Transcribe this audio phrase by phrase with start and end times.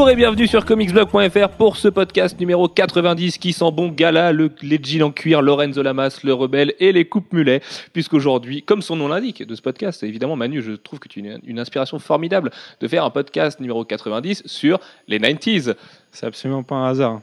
[0.00, 4.50] Bonjour et bienvenue sur comicsblog.fr pour ce podcast numéro 90 qui sent bon gala, le,
[4.62, 7.60] les jeans en cuir, Lorenzo Lamas, le rebelle et les coupes mulets.
[7.92, 11.34] Puisqu'aujourd'hui, comme son nom l'indique de ce podcast, évidemment Manu, je trouve que tu as
[11.34, 15.74] une, une inspiration formidable de faire un podcast numéro 90 sur les 90s.
[16.12, 17.20] C'est absolument pas un hasard.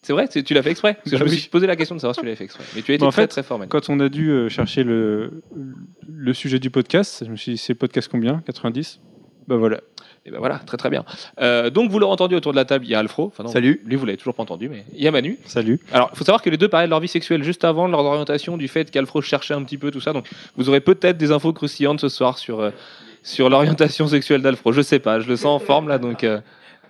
[0.00, 0.26] C'est vrai?
[0.26, 0.94] Tu l'as fait exprès?
[0.94, 2.64] Parce que Je me suis posé la question de savoir si tu l'avais fait exprès.
[2.74, 3.68] Mais tu as été en très fait, très fort Manu.
[3.68, 5.42] Quand on a dû euh, chercher le,
[6.08, 8.42] le sujet du podcast, je me suis dit, c'est podcast combien?
[8.46, 9.02] 90
[9.46, 9.80] Bah voilà.
[10.26, 11.04] Et ben voilà, très très bien.
[11.40, 13.26] Euh, donc vous l'aurez entendu autour de la table, il y a Alfro.
[13.26, 13.82] Enfin, non, Salut.
[13.84, 15.38] Lui vous l'avez toujours pas entendu, mais il y a Manu.
[15.44, 15.80] Salut.
[15.92, 17.92] Alors, il faut savoir que les deux parlaient de leur vie sexuelle juste avant, de
[17.92, 20.12] leur orientation, du fait qu'Alfro cherchait un petit peu tout ça.
[20.12, 22.70] Donc, vous aurez peut-être des infos croustillantes ce soir sur, euh,
[23.22, 24.72] sur l'orientation sexuelle d'Alfro.
[24.72, 25.98] Je sais pas, je le sens en forme là.
[25.98, 26.40] Donc, euh,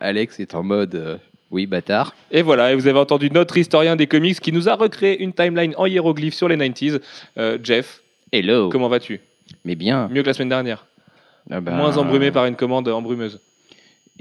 [0.01, 1.19] Alex est en mode
[1.55, 2.15] oui, bâtard.
[2.33, 5.33] Et voilà, et vous avez entendu notre historien des comics qui nous a recréé une
[5.33, 7.01] timeline en hiéroglyphes sur les 90s.
[7.39, 8.69] Euh, Jeff, Hello.
[8.71, 9.21] comment vas-tu?
[9.65, 10.09] Mais bien.
[10.09, 10.85] Mieux que la semaine dernière.
[11.51, 13.41] Ah bah, Moins embrumé par une commande embrumeuse,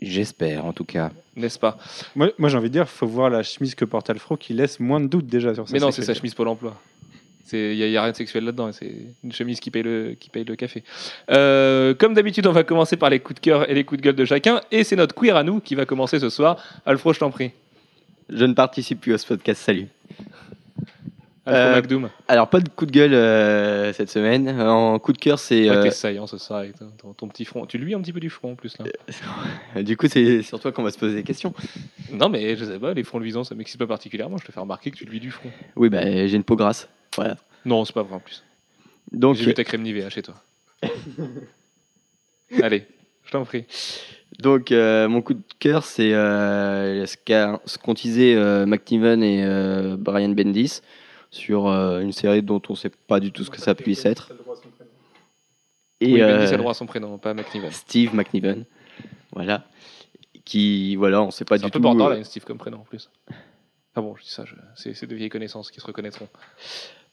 [0.02, 1.11] J'espère, en tout cas.
[1.35, 1.77] n'est-ce pas?
[2.15, 4.80] Moi, moi j'ai envie de dire, faut voir la chemise que porte Alfro qui laisse
[4.80, 5.73] moins de doute déjà sur ça.
[5.73, 6.75] Mais non, c'est sa chemise Pôle emploi.
[7.52, 8.91] Il n'y a rien de sexuel là-dedans, c'est
[9.23, 10.83] une chemise qui paye le, qui paye le café.
[11.30, 14.05] Euh, comme d'habitude, on va commencer par les coups de cœur et les coups de
[14.05, 16.58] gueule de chacun, et c'est notre queer à nous qui va commencer ce soir.
[16.85, 17.52] Alfro, je t'en prie.
[18.30, 19.87] Je ne participe plus à ce podcast, salut.
[21.47, 21.81] Euh.
[22.30, 24.49] Alors, pas de coup de gueule euh, cette semaine.
[24.61, 25.69] En coup de cœur, c'est.
[25.69, 26.75] Ouais, euh, T'es saillant ce soir avec
[27.17, 27.66] ton, petit front.
[27.66, 29.81] Tu lui un petit peu du front en plus là.
[29.83, 31.53] du coup, c'est sur toi qu'on va se poser des questions.
[32.11, 34.38] Non, mais je sais pas, les fronts luisants ça m'excite pas particulièrement.
[34.38, 35.49] Je te fais remarquer que tu lui du front.
[35.75, 36.88] Oui, bah, j'ai une peau grasse.
[37.17, 37.36] Voilà.
[37.66, 38.44] Non, c'est pas vrai en plus.
[39.11, 40.36] Donc, J'ai vu ta crème Nivea chez toi.
[42.61, 42.86] Allez,
[43.25, 43.66] je t'en prie.
[44.39, 50.30] donc euh, mon coup de cœur, c'est euh, ce qu'ont teasé euh, McNiven et Brian
[50.30, 50.81] Bendis
[51.34, 54.31] sur euh, une série dont on sait pas du tout ce que ça puisse être.
[56.00, 57.72] Et oui, euh, Bendy, c'est le droit à son prénom, pas McNiven.
[57.72, 58.66] Steve McNiven.
[59.31, 59.66] Voilà.
[60.45, 61.83] Qui, voilà, on sait pas C'est du un peu tout.
[61.95, 63.10] bordel, euh, Steve comme prénom en plus.
[63.95, 66.27] Ah bon, je dis ça, je- c'est c'est de vieilles connaissances qui se reconnaîtront.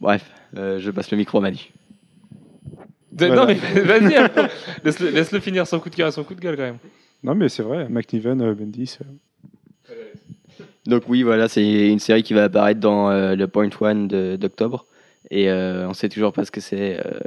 [0.00, 1.70] Bref, euh, je passe le micro à Manu.
[3.12, 3.42] De- Voilà.
[3.42, 4.42] Non, mais vas-y, Alfro.
[4.84, 6.78] laisse-le finir son coup de cœur et son coup de gueule quand même.
[7.22, 8.98] Non, mais c'est vrai, McNiven, euh, Bendis.
[10.86, 14.08] Euh, Donc oui, voilà, c'est une série qui va apparaître dans euh, le Point One
[14.36, 14.86] d'octobre.
[15.30, 16.98] Et euh, on sait toujours pas ce que c'est.
[17.04, 17.20] euh,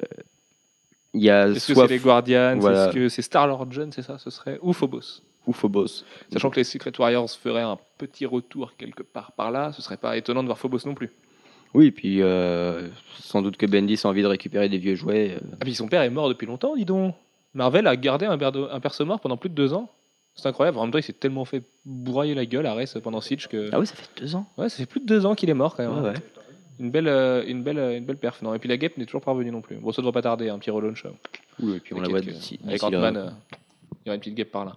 [1.14, 2.58] Il y a Est-ce que c'est les Guardians?
[2.59, 2.88] Voilà.
[2.88, 6.06] Est-ce que c'est Star-Lord John, c'est ça Ce serait Ou Phobos ou Phobos.
[6.31, 9.97] Sachant que les Secret Warriors feraient un petit retour quelque part par là, ce serait
[9.97, 11.12] pas étonnant de voir Phobos non plus.
[11.74, 12.88] Oui, puis euh,
[13.20, 15.35] sans doute que Bendis a envie de récupérer des vieux jouets.
[15.35, 15.46] euh.
[15.59, 17.14] Ah, puis son père est mort depuis longtemps, dis donc.
[17.56, 19.90] Marvel a gardé un perso mort pendant plus de deux ans.
[20.36, 20.78] C'est incroyable.
[20.80, 23.70] En même temps, il s'est tellement fait bourrailler la gueule à Rest pendant Siege que.
[23.72, 24.48] Ah oui, ça fait deux ans.
[24.58, 26.04] Ouais, ça fait plus de deux ans qu'il est mort quand même.
[26.04, 26.16] Ouais, ouais.
[26.80, 28.42] Une belle, euh, une belle, euh, une belle perf.
[28.42, 28.54] Non.
[28.56, 29.76] Et puis la Guêpe n'est toujours pas revenue non plus.
[29.76, 31.06] Bon, ça devrait pas tarder, un petit relaunch.
[31.06, 31.10] euh,
[31.62, 32.60] Oui, et puis on la voit d'ici.
[32.68, 32.82] Avec.
[32.84, 33.30] Ant-Man, euh,
[33.92, 34.76] il y aura une petite guêpe par là.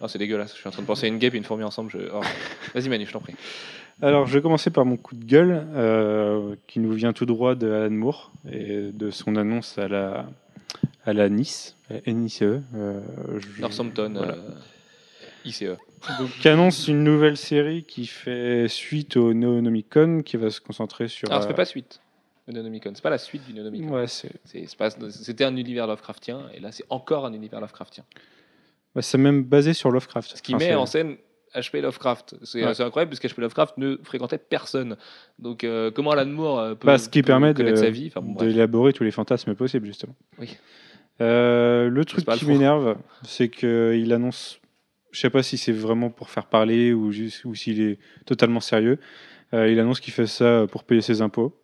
[0.00, 0.52] Oh, c'est dégueulasse.
[0.54, 1.90] Je suis en train de penser à une guêpe et une fourmi ensemble.
[1.92, 1.98] Je...
[2.12, 2.20] oh.
[2.74, 3.34] Vas-y Manu, je t'en prie.
[4.00, 7.54] Alors, je vais commencer par mon coup de gueule, euh, qui nous vient tout droit
[7.54, 10.26] de Alan Moore et de son annonce à la,
[11.04, 12.42] à la Nice, à NICE.
[12.42, 13.00] euh,
[13.38, 14.34] je- Northampton, voilà.
[14.34, 14.50] euh,
[15.44, 15.64] ICE.
[16.18, 21.08] Donc, qui annonce une nouvelle série qui fait suite au Neonomicon, qui va se concentrer
[21.08, 21.28] sur.
[21.30, 22.00] Alors, ça fait euh, pas suite.
[22.48, 22.90] Neonomicon.
[22.94, 23.88] C'est pas la suite du Neonomicon.
[23.94, 27.60] Ouais, c'est C'est- c'est pas- C'était un univers Lovecraftien et là c'est encore un univers
[27.60, 28.04] Lovecraftien.
[29.00, 30.36] c'est même basé sur Lovecraft.
[30.36, 31.16] Ce qui Enfin, met en scène
[31.54, 31.80] H.P.
[31.82, 32.36] Lovecraft.
[32.42, 32.80] C'est Ouais.
[32.80, 33.40] incroyable puisque H.P.
[33.42, 34.96] Lovecraft ne fréquentait personne.
[35.38, 38.08] Donc euh, comment Alan Moore euh, peut, Bah, ce qui peut permet de- sa vie
[38.08, 40.16] enfin, bon, d'élaborer tous les fantasmes possibles, justement.
[40.38, 40.56] Oui.
[41.22, 44.58] Euh, le truc qui m'énerve, c'est qu'il annonce.
[45.10, 48.60] Je sais pas si c'est vraiment pour faire parler ou, juste, ou s'il est totalement
[48.60, 48.98] sérieux.
[49.54, 51.54] Euh, il annonce qu'il fait ça pour payer ses impôts.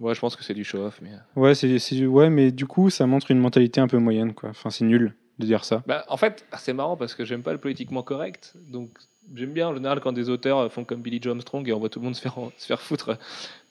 [0.00, 1.00] Ouais, je pense que c'est du show-off.
[1.00, 1.10] Mais...
[1.36, 4.50] Ouais, c'est, c'est- ouais, mais du coup, ça montre une mentalité un peu moyenne, quoi.
[4.50, 5.82] Enfin, c'est nul de dire ça.
[5.86, 8.54] Bah, en fait, c'est marrant parce que j'aime pas le politiquement correct.
[8.70, 8.90] Donc
[9.34, 11.88] j'aime bien en général quand des auteurs font comme Billy Joe Armstrong et on voit
[11.88, 13.18] tout le monde se faire, se faire foutre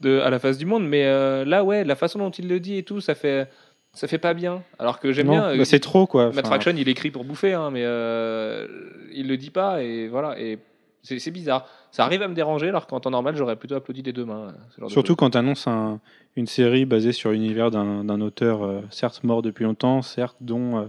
[0.02, 0.88] de, à la face du monde.
[0.88, 3.50] Mais euh, là, ouais, la façon dont il le dit et tout, ça fait,
[3.96, 4.62] ça fait pas bien.
[4.78, 5.42] Alors que j'aime bien.
[5.42, 6.32] bah, euh, c'est trop, quoi.
[6.32, 8.68] Matt Fraction, il écrit pour bouffer, hein, mais euh,
[9.14, 10.40] il le dit pas et voilà.
[10.40, 10.60] Et
[11.02, 11.68] c'est bizarre.
[11.92, 14.54] Ça arrive à me déranger, alors qu'en temps normal, j'aurais plutôt applaudi des deux mains.
[14.80, 16.00] de Surtout quand tu annonces un-
[16.36, 20.86] une série basée sur l'univers d'un, auteur, euh, certes mort depuis longtemps, certes dont euh,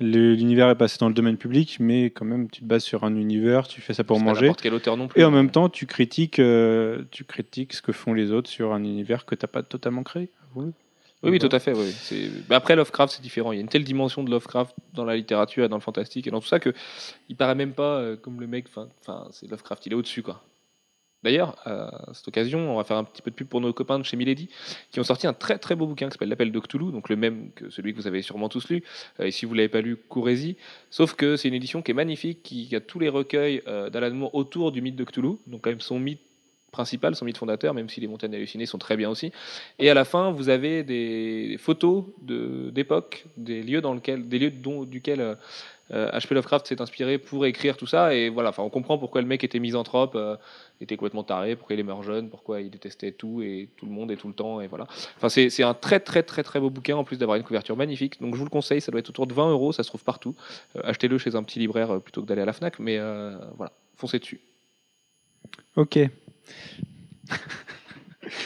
[0.00, 3.16] l'univers est passé dans le domaine public, mais quand même, tu te bases sur un
[3.16, 4.52] univers, tu fais ça pour manger.
[4.60, 5.20] quel auteur non plus.
[5.20, 8.72] Et en même temps, tu critiques, euh, tu critiques ce que font les autres sur
[8.72, 10.28] un univers que tu n'as pas totalement créé.
[10.54, 10.66] Oui,
[11.22, 11.72] Oui, oui, tout à fait.
[11.72, 11.92] Oui.
[12.48, 13.50] Mais après, Lovecraft, c'est différent.
[13.52, 16.26] Il y a une telle dimension de Lovecraft dans la littérature et dans le fantastique
[16.26, 16.72] et dans tout ça que
[17.28, 18.66] il paraît même pas euh, comme le mec.
[18.68, 20.42] Enfin, c'est Lovecraft, il est au-dessus, quoi.
[21.24, 23.98] D'ailleurs, à cette occasion, on va faire un petit peu de pub pour nos copains
[23.98, 24.48] de chez Milady,
[24.92, 27.16] qui ont sorti un très très beau bouquin qui s'appelle L'Appel de Cthulhu, donc le
[27.16, 28.84] même que celui que vous avez sûrement tous lu.
[29.18, 30.56] Euh, et si vous l'avez pas lu, courez-y.
[30.90, 34.14] Sauf que c'est une édition qui est magnifique, qui a tous les recueils euh, d'Alan
[34.14, 36.20] Moore autour du mythe de Cthulhu, donc quand même son mythe
[36.70, 39.32] principal, son mythe fondateur, même si les montagnes hallucinées sont très bien aussi.
[39.78, 44.50] Et à la fin, vous avez des photos d'époque, des lieux dans lequel, des lieux
[44.50, 45.34] dont, duquel euh,
[45.92, 46.34] euh, H.P.
[46.34, 48.14] Lovecraft s'est inspiré pour écrire tout ça.
[48.14, 50.36] Et voilà, enfin, on comprend pourquoi le mec était misanthrope, euh,
[50.80, 53.92] était complètement taré, pourquoi il est mort jeune, pourquoi il détestait tout et tout le
[53.92, 54.60] monde et tout le temps.
[54.60, 54.86] Et voilà.
[55.16, 58.20] Enfin, c'est un très très très très beau bouquin en plus d'avoir une couverture magnifique.
[58.20, 60.04] Donc je vous le conseille, ça doit être autour de 20 euros, ça se trouve
[60.04, 60.34] partout.
[60.76, 62.78] Euh, Achetez-le chez un petit libraire euh, plutôt que d'aller à la Fnac.
[62.78, 62.98] Mais
[63.56, 64.40] voilà, foncez dessus.
[65.76, 65.98] Ok.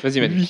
[0.03, 0.41] Vas-y, Manu.
[0.41, 0.49] Oui.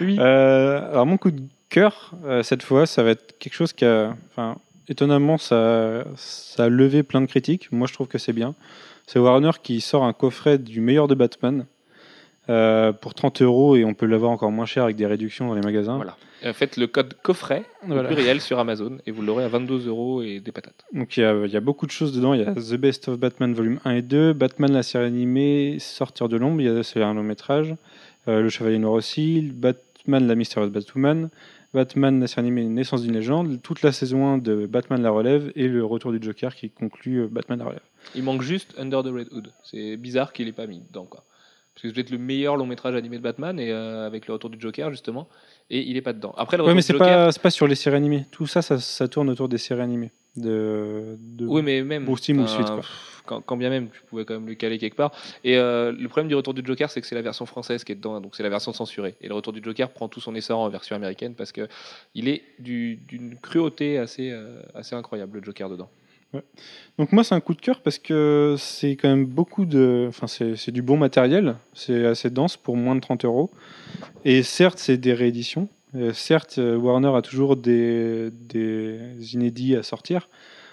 [0.00, 0.16] Oui.
[0.18, 3.84] Euh, alors mon coup de cœur, euh, cette fois, ça va être quelque chose qui
[3.84, 4.56] a, enfin,
[4.88, 7.70] étonnamment, ça, ça a levé plein de critiques.
[7.72, 8.54] Moi, je trouve que c'est bien.
[9.06, 11.66] C'est Warner qui sort un coffret du meilleur de Batman
[12.48, 15.54] euh, pour 30 euros et on peut l'avoir encore moins cher avec des réductions dans
[15.54, 15.96] les magasins.
[15.96, 16.16] Voilà.
[16.44, 18.04] Euh, faites le code coffret Voilà.
[18.08, 20.84] pluriel sur Amazon et vous l'aurez à 22 euros et des patates.
[20.92, 22.34] Donc il y, a, il y a beaucoup de choses dedans.
[22.34, 25.78] Il y a The Best of Batman volume 1 et 2, Batman la série animée,
[25.78, 27.74] Sortir de l'ombre, il y a c'est un long métrage,
[28.28, 31.30] euh, Le Chevalier Noir aussi, Batman la mystérieuse Batwoman,
[31.72, 35.50] Batman la série animée Naissance d'une légende, toute la saison 1 de Batman la relève
[35.56, 37.80] et le retour du Joker qui conclut euh, Batman la relève.
[38.14, 39.48] Il manque juste Under the Red Hood.
[39.62, 41.24] C'est bizarre qu'il ait pas mis dedans quoi.
[41.74, 44.34] Parce que c'est peut-être le meilleur long métrage animé de Batman et euh, avec le
[44.34, 45.28] retour du Joker justement
[45.70, 46.32] et il est pas dedans.
[46.36, 47.26] Après le Ouais, retour mais du c'est Joker.
[47.26, 48.26] pas, c'est pas sur les séries animées.
[48.30, 50.12] Tout ça, ça, ça tourne autour des séries animées.
[50.36, 51.46] De, de...
[51.46, 52.04] Oui, mais même.
[52.04, 52.80] Bruce ou suite, quoi.
[53.26, 55.12] Quand, quand bien même, tu pouvais quand même le caler quelque part.
[55.44, 57.92] Et euh, le problème du retour du Joker, c'est que c'est la version française qui
[57.92, 59.14] est dedans, donc c'est la version censurée.
[59.20, 61.66] Et le retour du Joker prend tout son essor en version américaine parce que
[62.14, 65.88] il est du- d'une cruauté assez, euh, assez incroyable, le Joker dedans.
[66.98, 70.26] Donc moi c'est un coup de cœur parce que c'est quand même beaucoup de, enfin
[70.26, 73.50] c'est du bon matériel, c'est assez dense pour moins de 30 euros.
[74.24, 78.98] Et certes c'est des rééditions, Euh, certes euh, Warner a toujours des, des
[79.34, 80.28] inédits à sortir,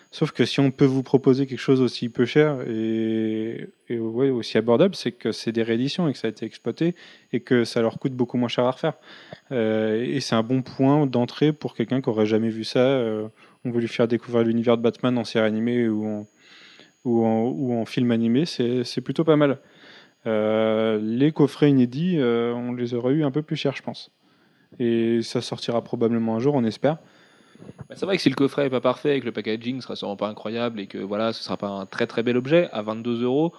[0.09, 4.57] sauf que si on peut vous proposer quelque chose aussi peu cher et, ouais, aussi
[4.57, 6.95] abordable, c'est que c'est des rééditions et que ça a été exploité
[7.33, 8.93] et que ça leur coûte beaucoup moins cher à refaire.
[9.51, 12.99] Euh, et c'est un bon point d'entrée pour quelqu'un qui aurait jamais vu ça.
[13.65, 16.25] On veut lui faire découvrir l'univers de Batman en série animée ou
[17.05, 19.59] en, film animé, c'est c'est plutôt pas mal.
[20.27, 24.11] Euh, les coffrets inédits, euh, on les aurait eu un peu plus cher, je pense.
[24.79, 26.97] Et ça sortira probablement un jour, on espère.
[27.89, 29.95] Bah, c'est vrai que si le coffret est pas parfait et que le packaging sera
[29.95, 32.81] sûrement pas incroyable et que voilà, ce sera pas un très très bel objet à
[32.81, 33.53] 22 euros.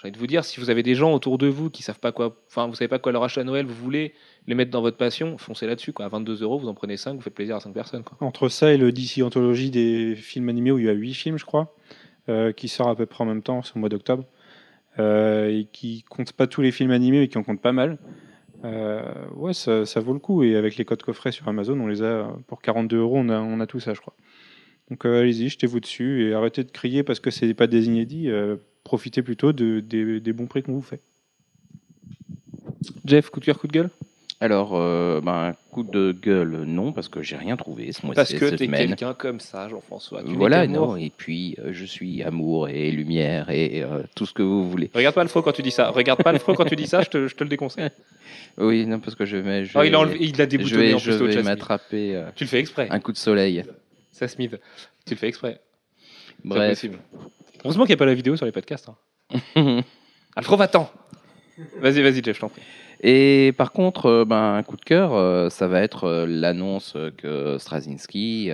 [0.00, 1.98] J'ai envie de vous dire, si vous avez des gens autour de vous qui savent
[1.98, 4.14] pas quoi, enfin vous savez pas quoi leur acheter à Noël, vous voulez
[4.46, 5.92] les mettre dans votre passion, foncez là-dessus.
[5.98, 8.02] À 22 euros, vous en prenez 5, vous faites plaisir à 5 personnes.
[8.20, 11.38] Entre ça et le DC Anthologie des films animés, où il y a 8 films,
[11.38, 11.76] je crois,
[12.30, 14.24] euh, qui sort à peu près en même temps, c'est au mois d'octobre,
[14.98, 17.98] euh, et qui compte pas tous les films animés, mais qui en compte pas mal.
[18.64, 19.02] Euh,
[19.36, 20.42] ouais, ça, vaut le coup.
[20.42, 23.66] Et avec les codes coffrets sur Amazon, on les a pour 42 euros, on a,
[23.66, 24.14] tout ça, je crois.
[24.88, 28.30] Donc allez-y, jetez-vous dessus et arrêtez de crier parce que c'est pas des inédits.
[28.84, 31.00] Profitez plutôt de, des, des bons prix qu'on vous fait.
[33.04, 33.90] Jeff, coup de cœur, coup de gueule?
[34.42, 38.16] Alors, euh, ben, coup de gueule, non, parce que j'ai rien trouvé ce mois-ci.
[38.16, 40.22] Parce que t'es quelqu'un comme ça, Jean-François.
[40.24, 44.42] Voilà, non, et puis euh, je suis amour et lumière et euh, tout ce que
[44.42, 44.90] vous voulez.
[44.94, 45.90] Regarde pas le faux quand tu dis ça.
[45.90, 47.90] Regarde pas le faux quand tu dis ça, je te, je te le déconseille.
[48.58, 49.64] Oui, non, parce que je vais.
[49.64, 52.44] Je Oh, il, a enlevé- il l'a je vais, en plus vais m'attraper euh, Tu
[52.44, 52.88] le fais exprès.
[52.90, 53.64] un coup de soleil.
[54.12, 54.56] Ça Smith.
[55.06, 55.60] Tu le fais exprès.
[56.42, 56.84] C'est Bref.
[57.64, 58.88] Heureusement qu'il n'y a pas la vidéo sur les podcasts.
[58.88, 59.82] Hein.
[60.36, 60.90] Alfred, va-t'en.
[61.80, 62.62] Vas-y, vas-y, Jeff, je t'en prie.
[63.02, 66.96] Et par contre, euh, ben, un coup de cœur, euh, ça va être euh, l'annonce
[67.16, 68.50] que Straczynski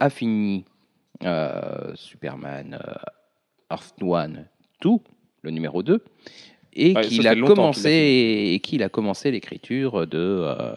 [0.00, 0.64] a fini
[1.24, 2.94] euh, Superman euh,
[3.70, 4.46] Earth One
[4.82, 4.90] 2,
[5.42, 6.00] le numéro 2,
[6.74, 10.74] et Ouais, qu'il a commencé et qu'il a commencé l'écriture de euh,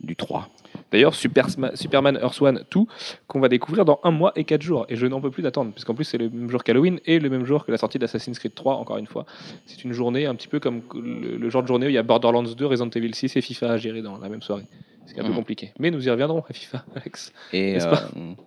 [0.00, 0.48] du 3.
[0.90, 2.80] D'ailleurs, Superman Earth One 2,
[3.26, 4.86] qu'on va découvrir dans un mois et quatre jours.
[4.88, 7.28] Et je n'en peux plus d'attendre, puisqu'en plus, c'est le même jour qu'Halloween et le
[7.28, 9.26] même jour que la sortie d'Assassin's Creed 3, encore une fois.
[9.66, 11.98] C'est une journée un petit peu comme le, le genre de journée où il y
[11.98, 14.64] a Borderlands 2, Resident Evil 6 et FIFA à gérer dans la même soirée.
[15.06, 15.36] C'est un peu Mhm.
[15.36, 15.72] compliqué.
[15.78, 17.32] Mais nous y reviendrons à FIFA, Alex.
[17.52, 18.02] Et euh, pas?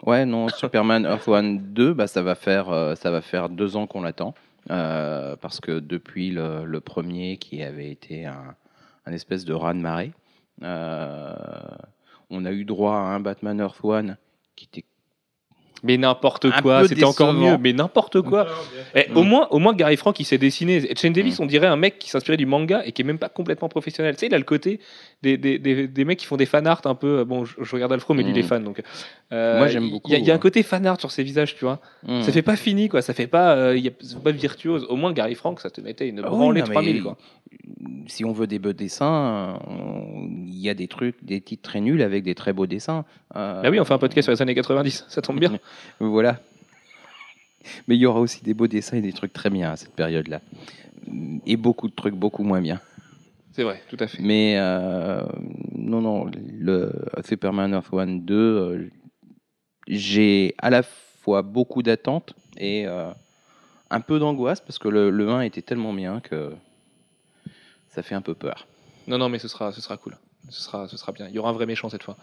[0.06, 3.76] ouais, non, Superman Earth One 2, bah, ça va faire euh, ça va faire deux
[3.76, 4.36] ans qu'on l'attend
[4.70, 8.56] euh, parce que depuis le, le premier qui avait été un,
[9.08, 10.12] un espèce de raz de marée,
[10.62, 11.34] euh,
[12.32, 14.18] on a eu droit à un Batman Earth One
[14.56, 14.86] qui était
[15.84, 17.58] Mais n'importe quoi, c'était encore mieux.
[17.58, 18.46] Mais n'importe quoi.
[18.96, 20.76] Eh, au, moins, au moins, Gary Frank, il s'est dessiné.
[20.78, 21.44] Et Shane Davis, Mm.
[21.44, 24.14] on dirait un mec qui s'inspirait du manga et qui est même pas complètement professionnel.
[24.16, 24.80] Tu sais, il a le côté
[25.24, 27.24] des, des, des, des mecs qui font des fan art un peu.
[27.24, 28.46] Bon, je, je regarde Alfro, mais lui, il est Mm.
[28.46, 28.64] fan.
[28.64, 28.82] Donc,
[29.32, 31.10] euh, Moi, j'aime beaucoup, Il y, a- il y a un côté fan art sur
[31.10, 31.80] ses visages, tu vois.
[32.08, 32.22] Mm.
[32.22, 33.02] Ça fait pas fini, quoi.
[33.02, 34.86] Ça fait pas, euh, il y a- pas virtuose.
[34.88, 37.18] Au moins, Gary Frank, ça te mettait une Ah oui, branlée non, mais 3000, quoi.
[38.08, 39.60] Si on veut des beaux dessins,
[40.48, 43.04] il y a des trucs, des titres très nuls avec des très beaux dessins.
[43.36, 45.06] Euh, Bah oui, on fait un podcast sur les années 90.
[45.08, 45.52] Ça tombe bien.
[46.00, 46.40] Voilà.
[47.88, 49.94] Mais il y aura aussi des beaux dessins et des trucs très bien à cette
[49.94, 50.42] période-là.
[51.46, 52.80] Et beaucoup de trucs beaucoup moins bien.
[53.52, 54.22] C'est vrai, tout à fait.
[54.22, 55.24] Mais euh,
[55.76, 56.92] non, non, le
[57.28, 58.90] Superman Earth One 2, euh,
[59.88, 63.12] j'ai à la fois beaucoup d'attentes et euh,
[63.90, 66.54] un peu d'angoisse parce que le, le 1 était tellement bien que
[67.90, 68.68] ça fait un peu peur.
[69.08, 70.18] Non, non, mais ce sera, ce sera cool.
[70.50, 71.28] Ce sera, ce sera bien.
[71.30, 72.18] Il y aura un vrai méchant cette fois.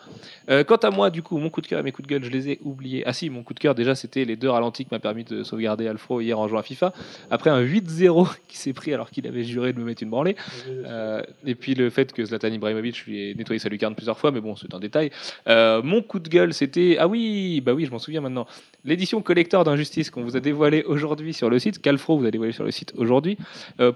[0.50, 2.24] Euh, quant à moi, du coup, mon coup de cœur et mes coups de gueule,
[2.24, 3.02] je les ai oubliés.
[3.06, 5.42] Ah si, mon coup de cœur, déjà, c'était les deux ralentis qui m'a permis de
[5.44, 6.92] sauvegarder Alfro hier en jouant à FIFA.
[7.30, 10.36] Après un 8-0 qui s'est pris alors qu'il avait juré de me mettre une branlée.
[10.68, 14.30] Euh, et puis le fait que Zlatan Ibrahimovic lui ait nettoyé sa lucarne plusieurs fois,
[14.30, 15.10] mais bon, c'est un détail.
[15.46, 16.96] Euh, mon coup de gueule, c'était.
[16.98, 18.46] Ah oui, bah oui, je m'en souviens maintenant.
[18.84, 22.52] L'édition collector d'Injustice qu'on vous a dévoilée aujourd'hui sur le site, qu'Alfro vous a dévoilé
[22.52, 23.38] sur le site aujourd'hui.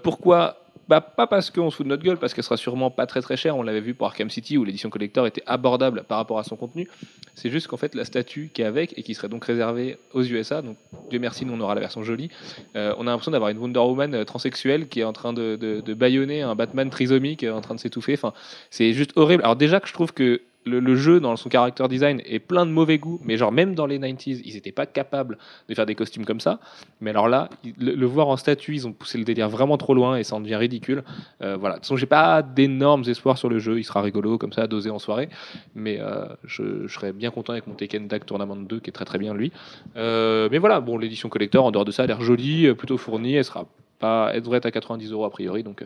[0.01, 3.05] Pourquoi bah, pas parce qu'on se fout de notre gueule, parce qu'elle sera sûrement pas
[3.05, 3.55] très très chère.
[3.57, 6.55] On l'avait vu pour Arkham City où l'édition collector était abordable par rapport à son
[6.55, 6.89] contenu.
[7.35, 10.23] C'est juste qu'en fait, la statue qui est avec et qui serait donc réservée aux
[10.23, 10.77] USA, donc
[11.09, 12.29] Dieu merci, nous on aura la version jolie.
[12.75, 15.55] euh, on a l'impression d'avoir une Wonder Woman euh, transsexuelle qui est en train de,
[15.55, 18.13] de, de bâillonner un Batman trisomique euh, en train de s'étouffer.
[18.13, 18.33] Enfin,
[18.69, 19.43] c'est juste horrible.
[19.43, 22.71] Alors, déjà que je trouve que le, jeu, dans son character design, est plein de
[22.71, 25.37] mauvais goût, mais genre, même dans les 90s, ils n'étaient pas capables
[25.69, 26.59] de faire des costumes comme ça.
[27.01, 30.17] Mais alors là, le, voir en statue, ils ont poussé le délire vraiment trop loin
[30.17, 31.03] et ça en devient ridicule.
[31.41, 31.75] Euh, voilà.
[31.75, 33.79] De toute façon, j'ai pas d'énormes espoirs sur le jeu.
[33.79, 35.29] Il sera rigolo comme ça à doser en soirée.
[35.75, 39.05] Mais euh, je, serais bien content avec mon Tekken Tag Tournament 2 qui est très
[39.05, 39.51] très bien lui.
[39.95, 43.35] Euh, mais voilà, bon, l'édition collector en dehors de ça a l'air jolie, plutôt fournie.
[43.35, 43.65] Elle sera
[44.03, 45.63] pas, elle être à 90 euros a priori.
[45.63, 45.85] Donc euh,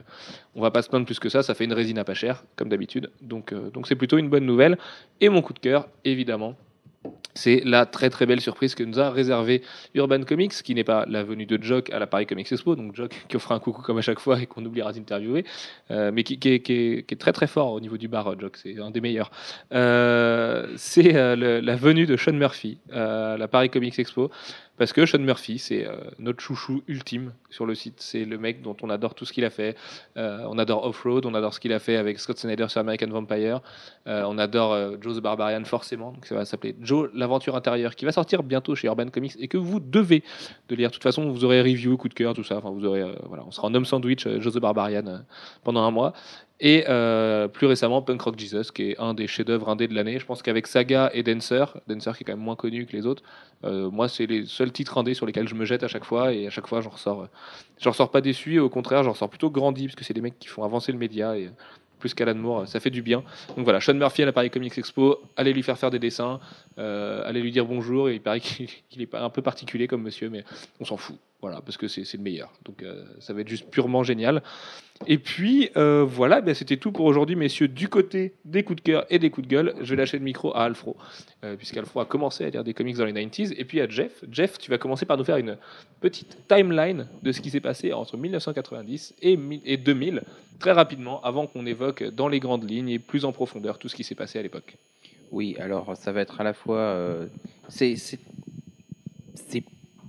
[0.56, 1.44] on va pas se plaindre plus que ça.
[1.44, 3.12] Ça fait une résine à pas cher comme d'habitude.
[3.22, 4.78] Donc euh, donc c'est plutôt une bonne nouvelle.
[5.22, 6.56] Et mon coup de cœur, évidemment.
[7.36, 9.62] C'est la très très belle surprise que nous a réservé
[9.94, 12.96] Urban Comics, qui n'est pas la venue de Jock à la Paris Comics Expo, donc
[12.96, 15.46] Jock qui offre un coucou comme à chaque fois et qu'on oubliera d'interviewer,
[15.92, 18.38] euh, mais qui, est, qui est- qui est très très fort au niveau du bar,
[18.38, 19.30] Jock, c'est un des meilleurs.
[20.76, 24.30] C'est la venue de Sean Murphy à la Paris Comics Expo,
[24.78, 27.96] parce que Sean Murphy, c'est euh, notre chouchou ultime sur le site.
[27.98, 29.76] C'est le mec dont on adore tout ce qu'il a fait.
[30.18, 33.08] Euh, on adore Off-Road, on adore ce qu'il a fait avec Scott Snyder sur American
[33.08, 33.62] Vampire.
[34.08, 38.06] Euh, on adore Joe the Barbarian forcément, donc ça va s'appeler Joe l'aventure intérieure, qui
[38.06, 40.24] va sortir bientôt chez Urban Comics et que vous devez
[40.70, 40.90] de lire.
[40.90, 42.58] De toute façon, vous aurez review, coup de cœur, tout ça.
[42.58, 45.24] Enfin, vous aurez, voilà, on sera en homme sandwich, Joe the Barbarian
[45.64, 46.14] pendant un mois.
[46.60, 50.18] Et euh, plus récemment, Punk Rock Jesus, qui est un des chefs-d'œuvre indés de l'année.
[50.18, 53.06] Je pense qu'avec Saga et Dancer, Dancer qui est quand même moins connu que les
[53.06, 53.22] autres,
[53.64, 56.34] euh, moi, c'est les seuls titres indés sur lesquels je me jette à chaque fois.
[56.34, 58.58] Et à chaque fois, j'en ressors, euh, ressors pas déçu.
[58.58, 60.98] Au contraire, j'en ressors plutôt grandi, parce que c'est des mecs qui font avancer le
[60.98, 61.38] média.
[61.38, 61.52] Et
[62.00, 63.24] plus qu'Alan Moore, ça fait du bien.
[63.56, 66.40] Donc voilà, Sean Murphy à la Paris Comics Expo, allez lui faire faire des dessins,
[66.78, 68.10] allez lui dire bonjour.
[68.10, 68.40] Et il paraît
[68.90, 70.44] qu'il est un peu particulier comme monsieur, mais
[70.80, 71.18] on s'en fout.
[71.40, 72.52] Voilà, parce que c'est le meilleur.
[72.66, 74.42] Donc euh, ça va être juste purement génial.
[75.06, 77.68] Et puis euh, voilà, ben, c'était tout pour aujourd'hui, messieurs.
[77.68, 80.24] Du côté des coups de cœur et des coups de gueule, je vais lâcher le
[80.24, 80.98] micro à Alfro,
[81.44, 84.24] euh, puisqu'Alfro a commencé à lire des comics dans les 90s, et puis à Jeff.
[84.32, 85.58] Jeff, tu vas commencer par nous faire une
[86.02, 90.24] petite timeline de ce qui s'est passé entre 1990 et, et 2000,
[90.58, 93.96] très rapidement, avant qu'on évoque dans les grandes lignes et plus en profondeur tout ce
[93.96, 94.76] qui s'est passé à l'époque.
[95.32, 96.80] Oui, alors ça va être à la fois.
[96.80, 97.28] euh,
[97.70, 97.96] c'est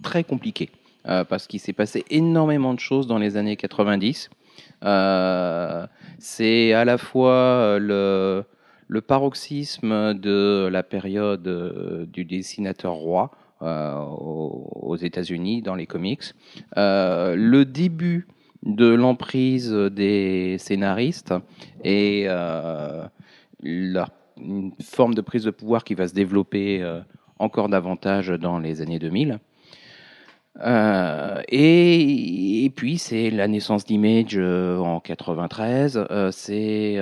[0.03, 0.71] très compliqué
[1.09, 4.29] euh, parce qu'il s'est passé énormément de choses dans les années 90.
[4.85, 5.87] Euh,
[6.19, 8.43] c'est à la fois euh,
[8.89, 16.35] le, paroxysme de la période du dessinateur roi aux, États-Unis dans les comics,
[16.77, 18.29] le début
[18.65, 21.35] de l'emprise des scénaristes
[21.85, 22.29] et
[23.63, 26.85] une forme de prise de pouvoir qui va se développer
[27.39, 29.41] encore davantage dans les années 2000.
[30.61, 36.99] Euh, et, puis c'est la naissance d'Image euh, en 93, euh, c'est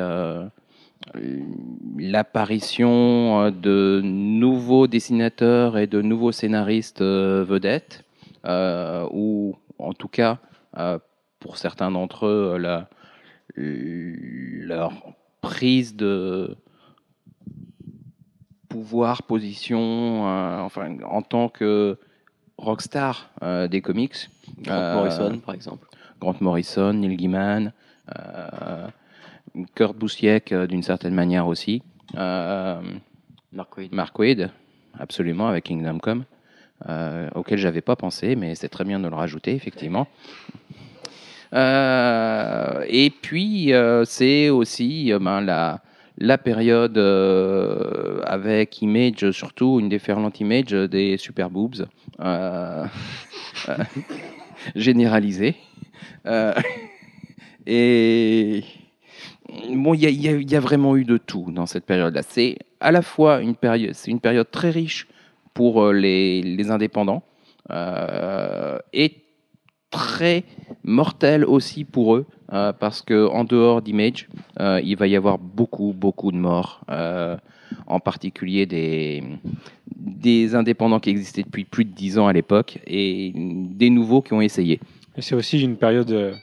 [1.99, 8.05] l'apparition de nouveaux dessinateurs et de nouveaux scénaristes vedettes,
[8.45, 10.39] ou en tout cas
[11.39, 12.89] pour certains d'entre eux la,
[13.57, 14.93] leur
[15.41, 16.57] prise de
[18.69, 20.25] pouvoir, position,
[20.65, 21.99] enfin, en tant que
[22.59, 24.29] rockstar euh, des comics.
[24.63, 25.87] Grant Euh, Morrison, par exemple.
[26.21, 27.73] Grant Morrison, Neil Gaiman,
[28.19, 28.89] euh,
[29.75, 31.83] Kurt Busiek d'une certaine manière aussi,
[32.15, 33.93] Mark Waid.
[33.93, 34.51] Mark Waid,
[34.99, 36.25] absolument avec Kingdom Come.
[36.89, 40.07] euh, auquel j'avais pas pensé, mais c'est très bien de le rajouter, effectivement.
[41.55, 45.81] Euh, et puis, euh, c'est aussi ben, la,
[46.19, 51.87] la période euh, avec Image, surtout une déferlante Image des super boobs,
[52.21, 52.85] euh,
[53.69, 53.77] euh,
[54.75, 55.57] généralisée.
[57.67, 58.65] Et
[59.71, 62.23] bon, il y a, vraiment eu de tout dans cette période-là.
[62.23, 65.07] C'est à la fois une période, c'est une période très riche
[65.55, 67.23] pour les, les indépendants
[68.93, 69.26] et
[69.97, 70.45] très
[70.85, 74.29] mortelle aussi pour eux euh, parce que en dehors d'Image,
[74.61, 77.37] euh, il va y avoir beaucoup beaucoup de morts, euh,
[77.87, 79.23] en particulier des
[79.97, 84.33] des indépendants qui existaient depuis plus de 10 ans à l'époque et des nouveaux qui
[84.35, 84.79] ont essayé.
[85.19, 86.37] C'est aussi une période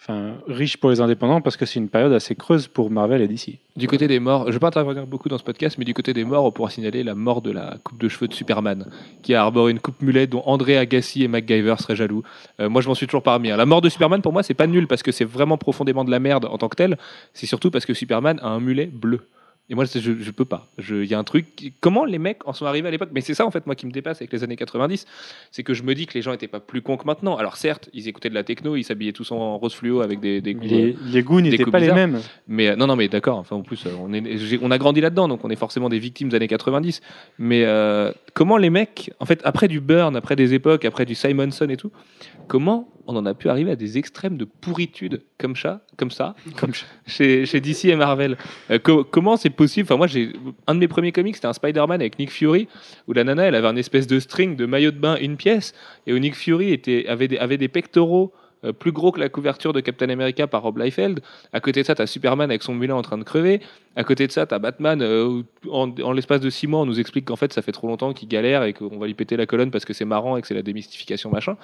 [0.00, 3.28] enfin, riche pour les indépendants parce que c'est une période assez creuse pour Marvel et
[3.28, 3.58] DC.
[3.76, 5.94] Du côté des morts, je ne vais pas intervenir beaucoup dans ce podcast, mais du
[5.94, 8.86] côté des morts, on pourra signaler la mort de la coupe de cheveux de Superman,
[9.22, 12.22] qui a arboré une coupe mulet dont André Agassi et MacGyver seraient jaloux.
[12.60, 13.50] Euh, moi, je m'en suis toujours pas remis.
[13.50, 13.56] hein.
[13.56, 16.10] La mort de Superman, pour moi, c'est pas nul parce que c'est vraiment profondément de
[16.10, 16.98] la merde en tant que tel.
[17.34, 19.20] C'est surtout parce que Superman a un mulet bleu.
[19.70, 20.70] Et moi, je, je peux pas.
[20.88, 21.74] Il y a un truc.
[21.80, 23.10] Comment les mecs en sont arrivés à l'époque?
[23.12, 25.04] Mais c'est ça, en fait, moi, qui me dépasse avec les années 90.
[25.50, 27.36] C'est que je me dis que les gens étaient pas plus cons que maintenant.
[27.36, 30.40] Alors, certes, ils écoutaient de la techno, ils s'habillaient tous en rose fluo avec des,
[30.40, 32.20] des les, les goûts n'étaient pas les mêmes.
[32.46, 33.36] mais euh, non, non, mais d'accord.
[33.38, 35.90] Enfin, en plus, euh, on, est, j'ai- on a grandi là-dedans, donc on est forcément
[35.90, 37.02] des victimes des années 90.
[37.38, 41.14] Mais euh, comment les mecs, en fait, après du Burn, après des époques, après du
[41.14, 41.92] Simonson et tout,
[42.46, 46.36] comment on en a pu arriver à des extrêmes de pourritude comme ça, comme ça,
[46.56, 46.72] Comme
[47.06, 48.36] chez, chez DC et Marvel.
[48.70, 49.86] Euh, co- Comment c'est possible?
[49.86, 50.32] Enfin, moi, j'ai
[50.66, 52.68] un de mes premiers comics, c'était un Spider-Man avec Nick Fury,
[53.08, 55.72] où la nana, elle avait un espèce de string de maillot de bain une pièce,
[56.06, 58.32] et où Nick Fury était, avait, des, avait des pectoraux
[58.64, 61.20] euh, plus gros que la couverture de Captain America par Rob Liefeld.
[61.52, 63.60] À côté de ça, tu as Superman avec son mulet en train de crever.
[63.96, 65.00] À côté de ça, tu as Batman.
[65.02, 67.86] euh, en en l'espace de six mois, on nous explique qu'en fait, ça fait trop
[67.86, 70.40] longtemps qu'il galère et qu'on va lui péter la colonne parce que c'est marrant et
[70.40, 71.56] que c'est la démystification machin.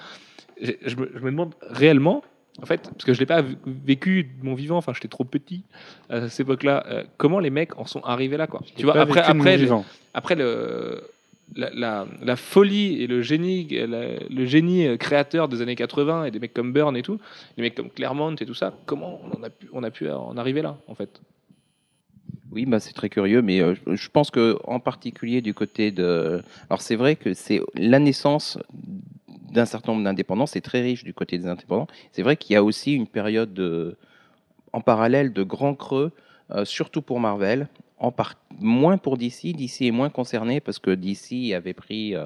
[0.61, 2.23] Je me, je me demande réellement,
[2.61, 5.63] en fait, parce que je l'ai pas vécu de mon vivant, enfin, j'étais trop petit
[6.09, 8.61] à cette époque-là, euh, comment les mecs en sont arrivés là, quoi.
[8.77, 9.59] Tu vois, après, après,
[10.13, 11.03] après le,
[11.55, 16.53] la, folie et le génie, le génie euh, créateur des années 80 et des mecs
[16.53, 17.19] comme Byrne et tout,
[17.57, 19.43] les mecs comme Claremont et tout ça, comment on,
[19.83, 21.21] a pu, pu en arriver là, en fait?
[22.51, 26.41] Oui, bah, c'est très curieux, mais euh, je- pense que en particulier du côté de.
[26.69, 28.57] Alors c'est vrai que c'est la naissance
[29.27, 31.87] d'un certain nombre d'indépendants, c'est très riche du côté des indépendants.
[32.11, 33.97] C'est vrai qu'il y a aussi une période de,
[34.73, 36.11] en parallèle de grands creux,
[36.51, 38.35] euh, surtout pour Marvel, en part...
[38.59, 39.53] moins pour DC.
[39.55, 42.25] DC est moins concerné parce que DC avait pris euh,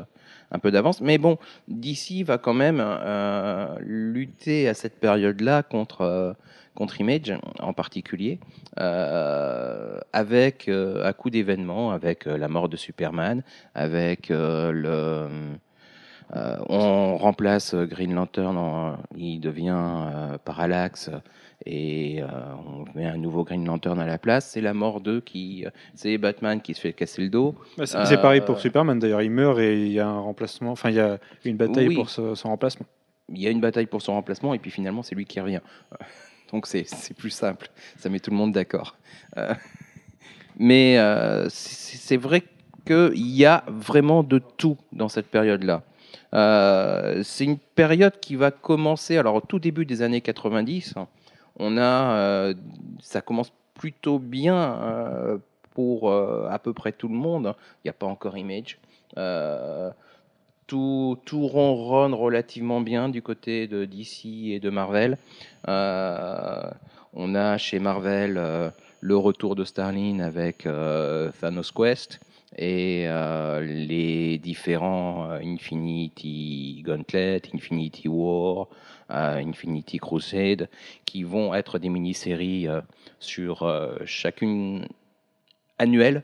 [0.52, 1.02] un peu d'avance.
[1.02, 1.38] Mais bon,
[1.68, 6.34] DC va quand même euh, lutter à cette période-là contre, euh,
[6.76, 8.40] contre Image en particulier
[8.78, 13.44] avec à coup d'événements, avec la mort de Superman,
[13.76, 15.28] avec le
[16.34, 21.10] on remplace Green Lantern, il devient Parallax
[21.66, 22.28] et euh,
[22.66, 24.50] on met un nouveau Green Lantern à la place.
[24.52, 27.56] C'est la mort d'eux qui, c'est Batman qui se fait casser le dos.
[27.78, 30.72] Bah, c'est pareil pour Euh, Superman d'ailleurs, il meurt et il y a un remplacement,
[30.72, 31.96] enfin il y a une bataille Oui.
[31.96, 32.86] pour son remplacement.
[33.32, 35.62] Il y a une bataille pour son remplacement et puis finalement c'est lui qui revient.
[36.52, 38.96] Donc c'est c'est plus simple, ça met tout le monde d'accord.
[39.38, 39.54] Euh,
[40.58, 42.44] mais euh, c'est c'est vrai
[42.88, 45.84] qu'il y a vraiment de tout dans cette période-là.
[46.34, 50.96] Euh, c'est une période qui va commencer, alors au tout début des années 90,
[51.60, 52.54] on a, euh,
[53.02, 55.38] ça commence plutôt bien euh,
[55.74, 57.54] pour euh, à peu près tout le monde.
[57.84, 58.80] Il n'y a pas encore Image.
[60.68, 65.18] Tout, tout ronronne relativement bien du côté de DC et de Marvel.
[65.68, 70.68] On a chez Marvel le retour de Starlin avec
[71.42, 72.20] Thanos Quest
[72.56, 73.08] et
[73.64, 78.68] les différents Infinity Gauntlet, Infinity War,
[79.12, 80.70] euh, Infinity Crusade,
[81.06, 82.82] qui vont être des mini-séries euh,
[83.20, 84.88] sur euh, chacune
[85.78, 86.24] annuelle.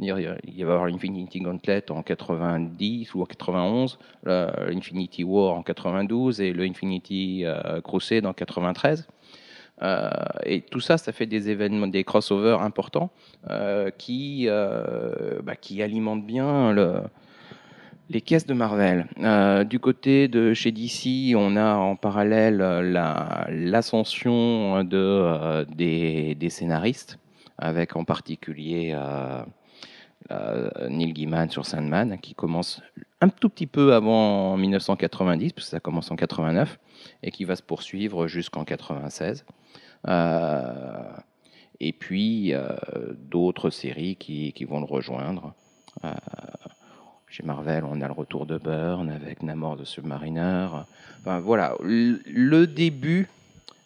[0.00, 5.62] Il va y avoir Infinity Gauntlet en 90 ou en 91, le Infinity War en
[5.62, 9.08] 92 et le Infinity euh, Crusade en 93.
[9.80, 10.10] Euh,
[10.44, 13.10] et tout ça, ça fait des événements, des crossovers importants
[13.44, 14.48] bah, qui
[15.82, 17.02] alimentent bien le,
[18.10, 19.06] les caisses de Marvel.
[19.20, 25.64] Euh, du côté de chez DC, on a en parallèle euh, la- l'ascension de, euh,
[25.64, 27.18] des, scénaristes,
[27.58, 28.96] avec en particulier
[30.88, 32.80] Neil Gaiman sur Sandman, qui commence
[33.20, 36.78] un tout petit peu avant 1990, parce que ça commence en 89,
[37.22, 39.44] et qui va se poursuivre jusqu'en 96.
[40.06, 41.12] Euh,
[41.80, 42.52] et puis
[43.30, 45.54] d'autres séries qui vont le rejoindre.
[47.30, 50.66] Chez Marvel, on a le retour de Burn avec Namor de Submariner.
[51.20, 53.28] Enfin, voilà, le début,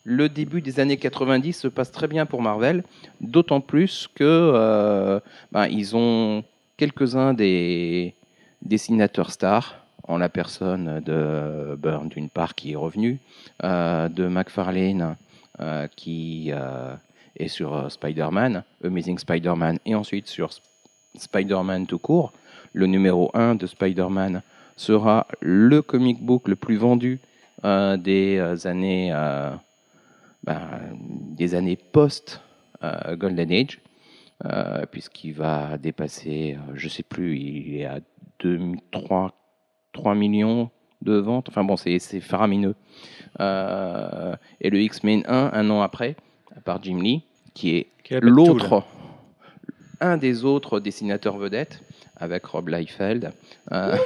[0.04, 2.84] le début des années 90 se passe très bien pour Marvel,
[3.20, 5.18] d'autant plus que euh,
[5.50, 6.44] ben, ils ont
[6.76, 8.14] quelques-uns des
[8.62, 9.76] dessinateurs stars,
[10.08, 13.18] en la personne de Byrne d'une part qui est revenu,
[13.64, 15.16] euh, de McFarlane
[15.60, 16.52] euh, qui
[17.36, 20.62] est sur Spider-Man, Amazing Spider-Man, et ensuite sur Sp-
[21.16, 22.32] Spider-Man tout court.
[22.72, 24.42] Le numéro 1 de Spider-Man
[24.76, 27.20] sera le comic book le plus vendu
[27.64, 29.50] euh, des euh, années euh,
[30.42, 30.68] ben,
[31.36, 32.40] des années post
[32.82, 33.80] euh, Golden Age,
[34.90, 38.00] puisqu'il va dépasser, je sais plus, il est à
[38.40, 39.32] 2, 3,
[39.92, 40.68] 3 millions
[41.00, 41.48] de ventes.
[41.48, 42.74] Enfin bon, c'est faramineux.
[43.38, 46.16] Et le X-Men 1, un an après,
[46.64, 47.22] par Jim Lee,
[47.54, 47.86] qui est
[48.20, 48.82] l'autre,
[50.00, 51.80] un des autres dessinateurs vedettes,
[52.22, 53.32] avec Rob Liefeld.
[53.72, 53.96] Euh,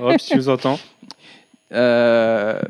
[0.00, 0.78] Hop, si tu nous entends.
[1.72, 2.60] euh,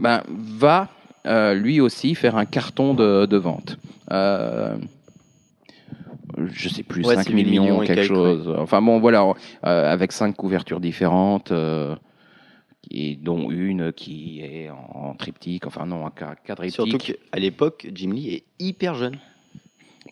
[0.00, 0.88] ben, va
[1.26, 3.76] euh, lui aussi faire un carton de, de vente.
[4.10, 4.76] Euh,
[6.52, 8.54] je sais plus, Ouais, 5 c'est millions, millions quelque quelques, chose.
[8.58, 9.24] Enfin bon, voilà,
[9.66, 11.94] euh, avec cinq couvertures différentes, euh,
[12.90, 16.74] et dont une qui est en triptyque, enfin non, en quadriptyque.
[16.74, 19.18] Surtout qu'à l'époque, Jim Lee est hyper jeune.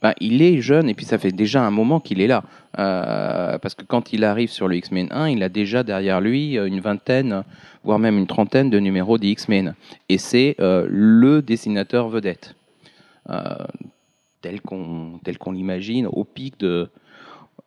[0.02, 2.44] Ben, il est jeune et puis ça fait déjà un moment qu'il est là.
[2.78, 6.58] Euh, parce que quand il arrive sur le X-Men 1, il a déjà derrière lui
[6.58, 7.44] euh, une vingtaine,
[7.84, 9.74] voire même une trentaine de numéros des X-Men.
[10.08, 12.54] Et c'est euh, le dessinateur vedette.
[14.42, 16.88] Tel qu'on l'imagine, au pic de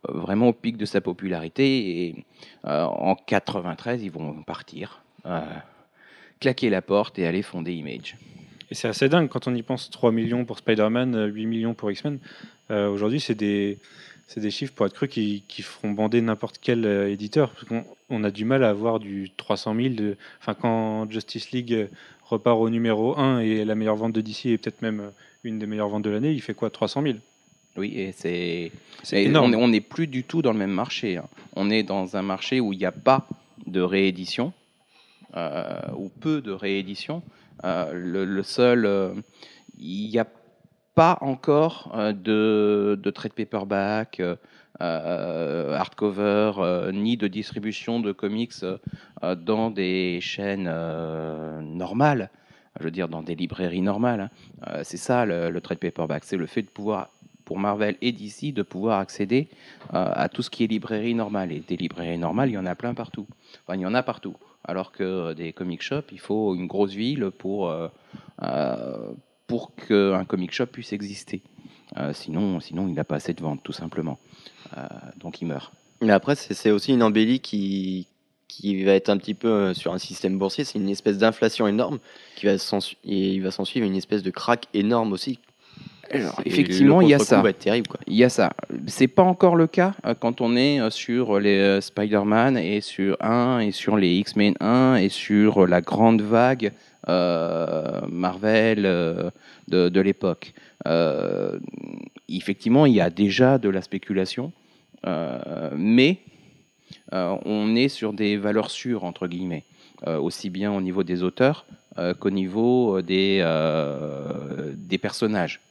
[0.07, 2.05] vraiment au pic de sa popularité.
[2.05, 2.25] Et
[2.63, 5.01] en 93, ils vont partir,
[6.39, 8.15] claquer la porte et aller fonder Image.
[8.71, 11.73] Et c'est assez dingue quand on y pense 3 millions pour Spider-Man, euh, 8 millions
[11.73, 12.19] pour X-Men.
[12.71, 13.79] Euh, Aujourd'hui, c'est des,
[14.27, 17.49] c'est des chiffres pour être cru qui, qui feront bander n'importe quel euh, éditeur.
[17.51, 19.89] Parce qu'on on a du mal à avoir du 300 000.
[19.95, 21.87] de- Enfin, quand Justice League euh,
[22.25, 25.09] repart au numéro 1 et la meilleure vente de DC est peut-être même euh,
[25.43, 27.15] une des meilleures ventes de l'année, il fait quoi 300 000
[27.77, 28.71] Oui, et c'est
[29.23, 29.55] énorme.
[29.55, 31.17] On n'est plus du tout dans le même marché.
[31.17, 31.25] hein.
[31.55, 33.27] On est dans un marché où il n'y a pas
[33.65, 34.53] de réédition,
[35.37, 37.23] euh, ou peu de réédition.
[37.63, 39.13] Euh, le, seul, euh,
[39.77, 40.27] il n'y a
[40.95, 44.21] pas encore euh, de, de trade paperback,
[44.79, 46.53] hardcover,
[46.93, 48.53] ni de distribution de comics
[49.21, 50.71] dans des chaînes
[51.75, 52.29] normales.
[52.79, 54.29] Je veux dire, dans des librairies normales.
[54.65, 54.79] hein.
[54.83, 57.09] C'est ça le, le trade paperback, c'est le fait de pouvoir
[57.43, 59.49] pour Marvel et DC de pouvoir accéder
[59.91, 61.51] à tout ce qui est librairie normale.
[61.51, 63.27] Et des librairies normales, il y en a plein partout.
[63.65, 64.37] Enfin, il y en a partout.
[64.65, 67.87] Alors que euh, des comic shops, il faut une grosse ville pour, euh,
[68.43, 69.11] euh,
[69.47, 71.41] pour qu'un comic shop puisse exister.
[72.13, 74.19] Sinon, sinon, il n'a pas assez de ventes, tout simplement.
[75.17, 75.73] Donc, il meurt.
[76.01, 78.07] Mais après, c'est aussi une embellie qui,
[78.47, 80.65] qui va être un petit peu sur un système boursier.
[80.65, 81.97] C'est une espèce d'inflation énorme
[82.35, 85.39] qui va et il va s'en suivre une espèce de crack énorme aussi.
[86.11, 87.41] Alors, effectivement, il y a ça.
[87.41, 87.99] va être terrible, quoi.
[88.07, 88.51] Il y a ça.
[88.87, 92.81] C'est pas encore le cas euh, quand on est euh, sur les euh, Spider-Man et
[92.81, 96.71] sur 1 et sur les X-Men 1 et sur la grande vague
[97.07, 99.31] euh, Marvel euh,
[99.69, 100.53] de, de l'époque.
[100.85, 101.57] Euh,
[102.27, 104.51] effectivement, il y a déjà de la spéculation,
[105.75, 106.17] mais
[107.11, 109.63] on est sur des valeurs sûres, entre guillemets,
[110.05, 111.65] aussi bien au niveau des auteurs
[112.19, 113.43] qu'au niveau des,
[114.75, 115.61] des personnages.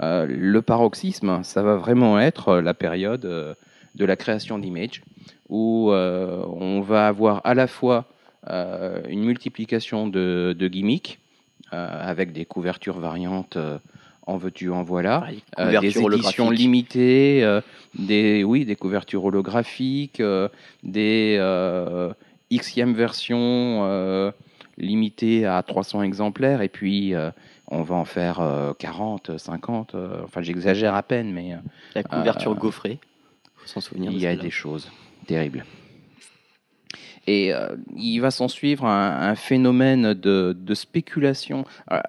[0.00, 3.54] Euh, le paroxysme, ça va vraiment être euh, la période euh,
[3.94, 5.02] de la création d'Image,
[5.48, 8.04] où euh, on va avoir à la fois
[8.48, 11.18] euh, une multiplication de, de gimmicks,
[11.70, 13.58] avec des couvertures variantes,
[14.28, 15.26] en veux-tu, en voilà,
[15.58, 17.62] euh, des éditions limitées, euh,
[17.98, 20.48] des, oui, des couvertures holographiques, euh,
[20.82, 21.36] des
[22.50, 24.32] Xème versions
[24.78, 27.30] euh, limitées à 300 exemplaires, et puis euh,
[27.68, 31.58] on va en faire euh, 40, 50, euh, enfin j'exagère à peine, mais euh,
[31.94, 32.98] La couverture Euh, gaufrée.
[33.56, 34.10] faut s'en souvenir.
[34.12, 34.90] il y a des choses
[35.26, 35.64] terribles.
[37.26, 41.66] Et euh, il va s'en suivre un, un phénomène de, de spéculation.
[41.86, 42.02] Alors,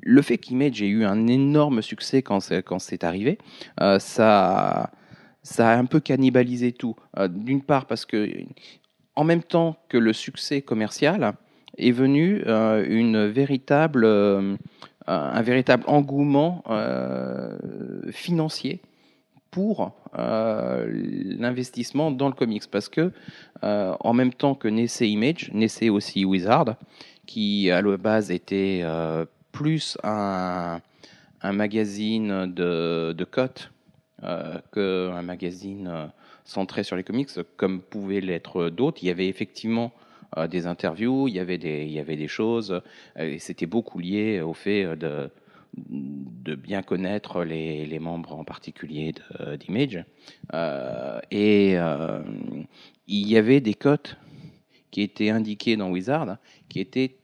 [0.00, 3.38] le fait qu'Image ait eu un énorme succès quand c'est, quand c'est arrivé,
[3.80, 4.90] euh, ça,
[5.44, 6.96] ça a un peu cannibalisé tout.
[7.18, 8.28] Euh, d'une part parce que,
[9.14, 11.34] en même temps que le succès commercial,
[11.78, 14.56] est venu euh, une euh,
[15.06, 17.56] un véritable engouement euh,
[18.10, 18.80] financier
[19.50, 23.12] pour l'investissement dans le comics parce que
[23.62, 26.76] en même temps que naissait Image, naissait aussi Wizard
[27.26, 28.84] qui à la base était
[29.50, 30.80] plus un,
[31.42, 33.72] magazine de, de cotes
[34.20, 36.10] qu'un magazine
[36.44, 39.02] centré sur les comics comme pouvaient l'être d'autres.
[39.02, 39.92] Il y avait effectivement
[40.50, 42.82] des interviews, il y avait des, il y avait des choses,
[43.16, 45.30] euh, et c'était beaucoup lié au fait de,
[45.76, 49.14] de bien connaître les, les membres en particulier
[49.58, 50.04] d'Image.
[50.54, 52.20] Euh, et euh,
[53.06, 54.16] il y avait des cotes
[54.90, 56.38] qui étaient indiquées dans Wizard
[56.68, 57.16] qui étaient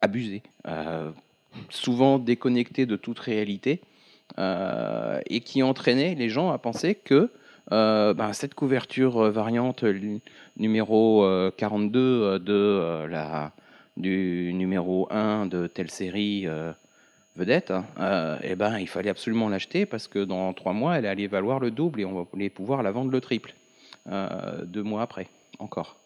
[0.00, 1.12] abusées, euh,
[1.68, 3.80] souvent déconnectées de toute réalité,
[4.38, 7.30] euh, et qui entraînaient les gens à penser que
[7.70, 10.20] euh, ben, cette couverture euh, variante l-
[10.56, 13.52] numéro euh, 42 euh, de euh, la
[13.96, 16.72] du numéro 1 de telle série euh,
[17.36, 21.06] vedette, hein, euh, eh ben, il fallait absolument l'acheter parce que dans trois mois, elle
[21.06, 23.54] allait valoir le double et on allait pouvoir la vendre le triple.
[24.10, 25.96] Euh, deux mois après, encore.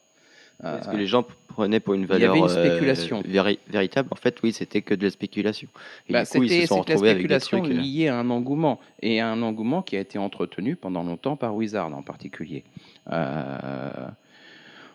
[0.65, 3.21] Euh, Est-ce que les gens prenaient pour une il y avait valeur une euh, spéculation.
[3.23, 5.69] véri- véritable En fait, oui, c'était que de la spéculation.
[6.09, 7.73] Et bah, du coup, ils se sont la retrouvés avec des spéculation trucs.
[7.77, 11.37] euh, liée à un engouement et à un engouement qui a été entretenu pendant longtemps
[11.37, 12.65] par Wizard en particulier.
[13.13, 13.91] Euh,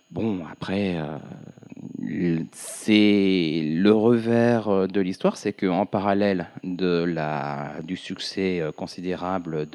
[0.09, 8.61] bon, après, euh, c'est le revers de l'histoire, c'est qu'en parallèle de la, du succès
[8.75, 9.67] considérable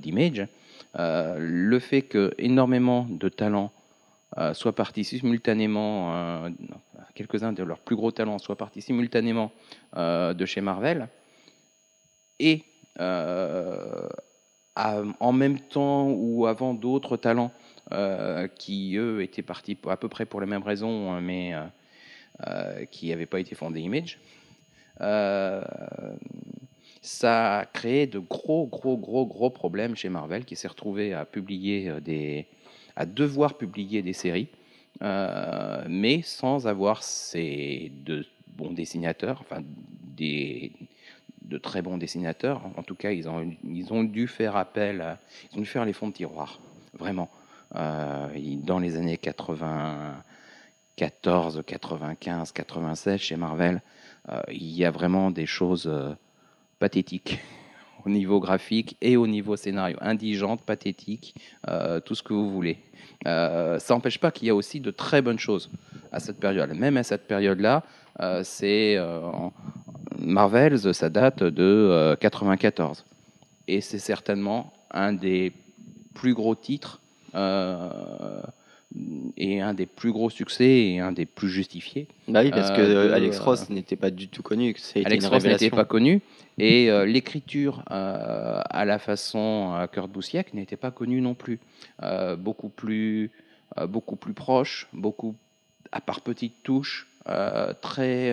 [0.00, 0.46] d'Image,
[0.98, 3.72] euh, le fait que énormément de talents
[4.38, 6.50] euh, soient partis simultanément, euh,
[7.14, 9.50] quelques-uns de leurs plus gros talents soient partis simultanément
[9.96, 11.08] euh, de chez Marvel,
[12.38, 12.62] et
[12.98, 14.02] en
[15.32, 17.50] même temps ou avant d'autres talents
[18.58, 21.54] qui, eux, étaient partis à peu près pour les mêmes raisons, mais
[22.90, 24.20] qui n'avaient pas été fondés Image,
[27.00, 31.24] ça a créé de gros, gros, gros, gros problèmes chez Marvel, qui s'est retrouvé à
[31.24, 32.46] publier des,
[32.96, 34.48] à devoir publier des séries,
[35.02, 38.24] euh, mais sans avoir ces de
[38.56, 39.62] bons dessinateurs, enfin
[40.16, 40.72] des
[41.42, 42.62] de très bons dessinateurs.
[42.76, 45.18] En tout cas, ils ont, ils ont dû faire appel, à-
[45.52, 46.58] ils ont dû faire les fonds de tiroir,
[46.98, 47.30] vraiment.
[47.76, 48.26] Euh,
[48.64, 53.80] dans les années 94, 95, 96, chez Marvel,
[54.30, 55.88] euh, il y a vraiment des choses
[56.78, 57.38] pathétiques
[58.06, 61.34] au niveau graphique et au niveau scénario, indigentes, pathétiques,
[61.68, 62.78] euh, tout ce que vous voulez.
[63.26, 65.70] Euh, ça n'empêche pas qu'il y a aussi de très bonnes choses
[66.12, 66.72] à cette période.
[66.74, 67.82] Même à cette période-là,
[68.20, 68.96] euh, c'est
[70.18, 73.04] Marvels, ça date de euh, 94.
[73.68, 75.52] Et c'est certainement un des
[76.14, 77.00] plus gros titres
[79.36, 82.06] et un des plus gros succès et un des plus justifiés.
[82.28, 84.72] Bah oui, parce que Euh, Alex Ross n'était pas du tout connu.
[84.74, 86.22] que Ça a été Alex une Ross n'était pas connu
[86.58, 91.58] et euh, l'écriture euh, à la façon Kurt Busiek n'était pas connue non plus.
[92.38, 93.30] Beaucoup plus,
[93.88, 95.34] beaucoup plus proche, beaucoup
[95.92, 97.06] à part petites touches,
[97.82, 98.32] très,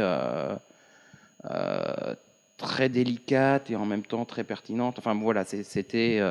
[2.58, 5.00] très délicate et en même temps très pertinente.
[5.00, 6.22] Enfin voilà, c'était,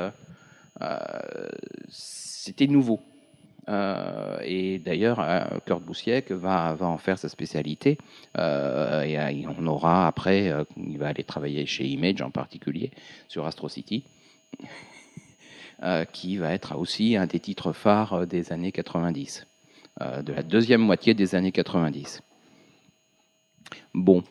[1.91, 3.01] c'était nouveau.
[3.69, 7.99] Euh, et d'ailleurs, euh, Kurt Busiek va, en faire sa spécialité.
[8.39, 12.91] Euh, et on aura après, il va aller travailler chez Image en particulier,
[13.29, 14.05] sur Astro City,
[16.13, 19.47] qui va être aussi un des titres phares des années 90,
[20.01, 22.23] euh, de la deuxième moitié des années 90.
[23.95, 24.23] Bon,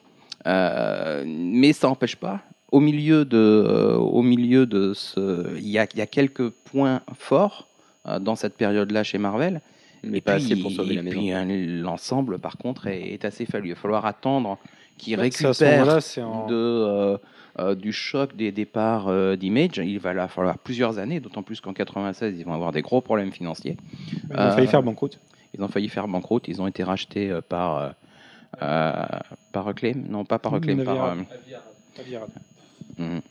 [0.45, 2.41] mais ça n'empêche pas.
[2.71, 7.67] Au milieu de, au milieu de ce, il y a, quelques points forts
[8.05, 9.61] dans cette période-là chez Marvel.
[10.03, 11.19] Mais Et pas puis, assez pour sauver la et maison.
[11.19, 13.67] puis, euh, l'ensemble, par contre, est, est assez fallu.
[13.69, 14.57] Il va falloir attendre
[14.97, 17.17] qu'il Ouais, c'est à ce récupère moment-là, c'est en- de, euh,
[17.59, 19.77] euh, du choc des départs euh, d'Image.
[19.77, 23.31] Il va falloir plusieurs années, d'autant plus qu'en 96, ils vont avoir des gros problèmes
[23.31, 23.77] financiers.
[24.31, 25.19] Il a failli Euh, faire banqueroute.
[25.53, 26.47] Ils ont failli faire banqueroute.
[26.47, 27.89] Ils ont été rachetés euh, par, euh,
[28.63, 28.93] euh,
[29.51, 30.01] par Reclaim.
[30.09, 30.95] Non, pas par Reclaim, par...
[30.95, 31.09] Naviera.
[31.11, 32.27] euh, Aviara.
[32.97, 33.21] Mhm.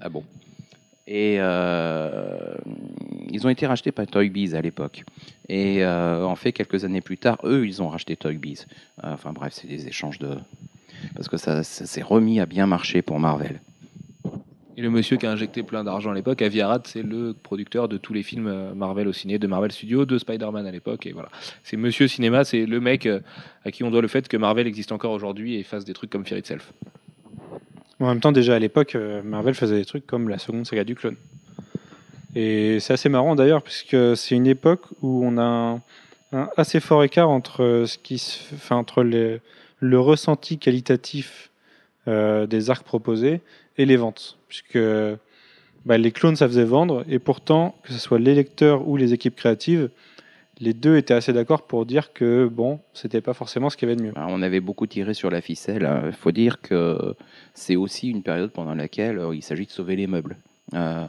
[0.00, 0.24] Ah bon.
[1.06, 2.54] Et euh,
[3.30, 5.04] ils ont été rachetés par Toy Biz à l'époque.
[5.48, 8.66] Et euh, en fait, quelques années plus tard, eux, ils ont racheté Toy Biz.
[9.02, 10.36] Euh, enfin bref, c'est des échanges de.
[11.14, 13.60] Parce que ça, s'est remis à bien marcher pour Marvel.
[14.76, 17.88] Et le monsieur qui a injecté plein d'argent à l'époque, Avi Arad, c'est le producteur
[17.88, 21.04] de tous les films Marvel au ciné, de Marvel Studios, de Spider-Man à l'époque.
[21.04, 21.28] Et voilà.
[21.64, 23.06] C'est Monsieur Cinéma, c'est le mec
[23.64, 26.08] à qui on doit le fait que Marvel existe encore aujourd'hui et fasse des trucs
[26.08, 26.72] comme Fear Itself.
[28.02, 30.82] En même temps, déjà à l'époque, euh, Marvel faisait des trucs comme la seconde saga
[30.82, 31.14] du clone.
[32.34, 35.78] Et c'est assez marrant d'ailleurs, puisque c'est une époque où on a
[36.32, 41.50] un, assez fort écart entre, euh, ce qui se enfin, entre le ressenti qualitatif
[42.08, 43.40] euh, des arcs proposés
[43.78, 44.36] et les ventes.
[44.48, 44.80] Puisque
[45.86, 49.12] bah, les clones, ça faisait vendre, et pourtant, que ce soit les lecteurs ou les
[49.12, 49.90] équipes créatives,
[50.62, 53.92] les deux étaient assez d'accord pour dire que bon, c'était pas forcément ce qu'il y
[53.92, 54.12] avait de mieux.
[54.16, 55.90] Alors, on avait beaucoup tiré sur la ficelle.
[56.06, 57.14] Il faut dire que
[57.52, 60.36] c'est aussi une période pendant laquelle euh, il s'agit de sauver les meubles.
[60.74, 61.06] Euh,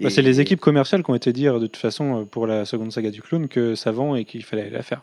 [0.00, 2.64] Bah, c'est les équipes commerciales qui ont été dire de toute façon euh, pour la
[2.64, 5.02] seconde saga du clone que ça vend et qu'il fallait la faire.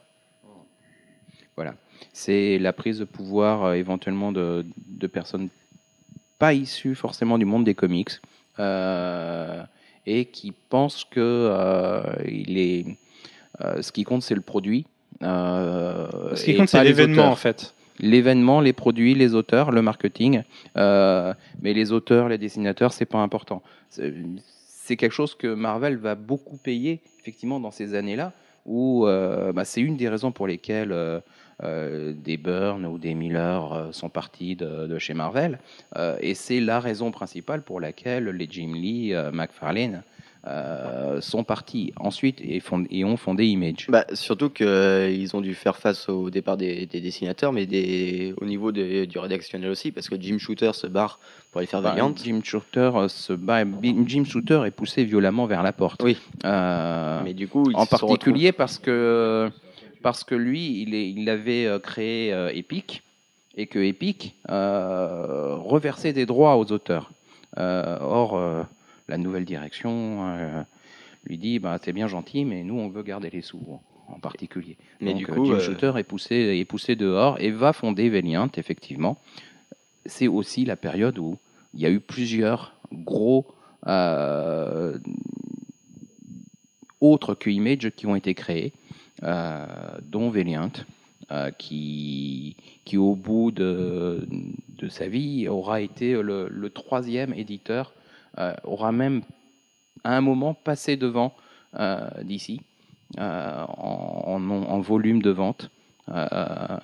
[2.13, 5.47] C'est la prise de pouvoir euh, éventuellement de, de personnes
[6.39, 8.10] pas issues forcément du monde des comics
[8.60, 9.63] euh,
[10.05, 12.86] et qui pensent que il est,
[13.60, 14.86] ce qui compte c'est le produit.
[15.24, 17.74] euh, Ce qui compte, c'est l'événement en fait.
[18.00, 20.42] L'événement, les produits, les auteurs, le marketing,
[20.78, 23.62] euh, mais les auteurs, les dessinateurs, c'est pas important.
[23.90, 28.32] C'est quelque chose que Marvel va beaucoup payer effectivement dans ces années-là,
[28.66, 31.20] où euh, bah, c'est une des raisons pour lesquelles euh,
[31.64, 35.60] euh, des Byrne ou des Miller euh, sont partis de, de chez Marvel,
[35.98, 40.02] Euh, et c'est la raison principale pour laquelle les Jim Lee, euh, McFarlane
[40.47, 43.86] euh, sont partis ensuite et, fond- et ont fondé Image.
[43.89, 48.45] Bah, surtout qu'ils ont dû faire face au départ des, des dessinateurs, mais des, au
[48.45, 51.19] niveau des- du rédactionnel aussi, parce que Jim Shooter se barre
[51.51, 52.13] pour aller faire Valiant.
[52.23, 53.63] Jim Shooter euh, se bat.
[54.08, 56.01] Jim Shooter est poussé violemment vers la porte.
[56.04, 56.17] Oui.
[56.43, 59.49] Euh, mais du coup, ils en particulier parce que
[60.01, 63.04] parce que lui, il, est, il avait euh, créé euh, Epic
[63.56, 67.12] et que Epic euh, reversait des droits aux auteurs.
[67.60, 68.63] Euh, or, euh,
[69.12, 70.63] la nouvelle direction euh,
[71.26, 74.78] lui dit bah, c'est bien gentil, mais nous, on veut garder les sous en particulier.
[75.02, 77.74] Mais Donc, du euh, coup, Jim euh, Shooter est poussé, est poussé dehors et va
[77.74, 79.17] fonder Valiant, effectivement.
[80.06, 81.38] C'est aussi la période où
[81.74, 83.45] il y a eu plusieurs gros
[83.88, 84.97] euh,
[87.00, 88.74] autres que Image qui ont été créés,
[89.24, 89.65] euh,
[90.04, 90.71] dont Valiant,
[91.32, 94.28] euh, qui, qui au bout de,
[94.80, 97.93] de sa vie aura été le, le troisième éditeur,
[98.63, 99.22] aura même
[100.04, 101.34] à un moment passé devant
[101.80, 102.62] euh, d'ici
[103.20, 105.70] euh, en, en, en volume de vente.
[106.10, 106.78] Euh,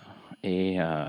[0.43, 1.05] et euh,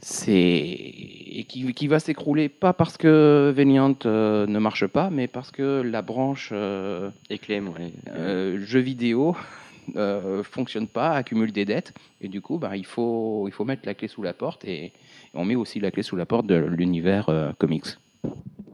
[0.00, 5.26] c'est et qui, qui va s'écrouler pas parce que Valiant euh, ne marche pas, mais
[5.26, 7.92] parce que la branche euh, ouais.
[8.08, 9.36] euh, jeux vidéo
[9.96, 13.82] euh, fonctionne pas, accumule des dettes, et du coup, bah, il faut il faut mettre
[13.86, 14.92] la clé sous la porte et,
[15.34, 17.98] on met aussi la clé sous la porte de l'univers euh, comics.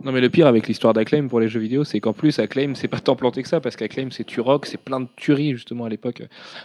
[0.04, 2.74] Non mais le pire avec l'histoire d'Acclaim pour les jeux vidéo, c'est qu'en plus Acclaim
[2.74, 5.86] c'est pas tant planté que ça parce qu'Acclaim c'est Turok, c'est plein de tueries justement
[5.86, 6.22] à l'époque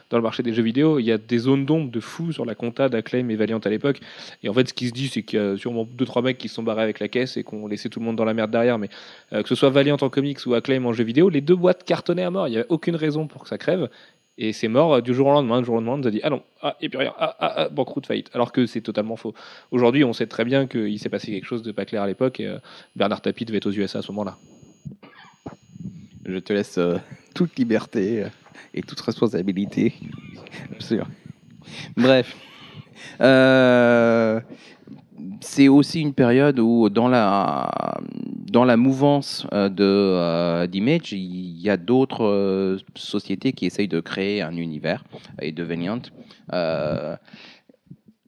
[0.09, 0.99] dans le marché des jeux vidéo.
[0.99, 3.69] Il y a des zones d'ombre de fou sur la compta d'Acclaim et Valiant à
[3.69, 4.01] l'époque.
[4.43, 6.37] Et en fait ce qui se dit c'est qu'il y a sûrement deux trois mecs
[6.37, 8.33] qui se sont barrés avec la caisse et qu'on laissé tout le monde dans la
[8.33, 8.77] merde derrière.
[8.77, 8.89] Mais
[9.31, 11.85] euh, que ce soit Valiant en comics ou Acclaim en jeux vidéo, les deux boîtes
[11.85, 12.49] cartonnaient à mort.
[12.49, 13.87] Il y avait aucune raison pour que ça crève.
[14.41, 15.59] Et c'est mort euh, du jour au lendemain.
[15.59, 17.35] Du jour au lendemain, on nous a dit Ah non, ah, et puis rien, ah,
[17.39, 18.29] ah, ah, banqueroute, faillite.
[18.33, 19.33] Alors que c'est totalement faux.
[19.69, 22.39] Aujourd'hui, on sait très bien qu'il s'est passé quelque chose de pas clair à l'époque.
[22.39, 22.57] Et euh,
[22.95, 24.37] Bernard Tapie devait être aux USA à ce moment-là.
[26.25, 26.97] Je te laisse euh,
[27.35, 28.27] toute liberté
[28.73, 29.93] et toute responsabilité.
[30.79, 31.05] Sûr.
[31.97, 32.37] Bref.
[35.41, 37.99] C'est aussi une période où, dans la,
[38.51, 43.99] dans la mouvance euh, euh, d'Image, il y a d'autres euh, sociétés qui essayent de
[43.99, 45.03] créer un univers
[45.41, 46.01] et de Valiant.
[46.53, 47.15] Euh,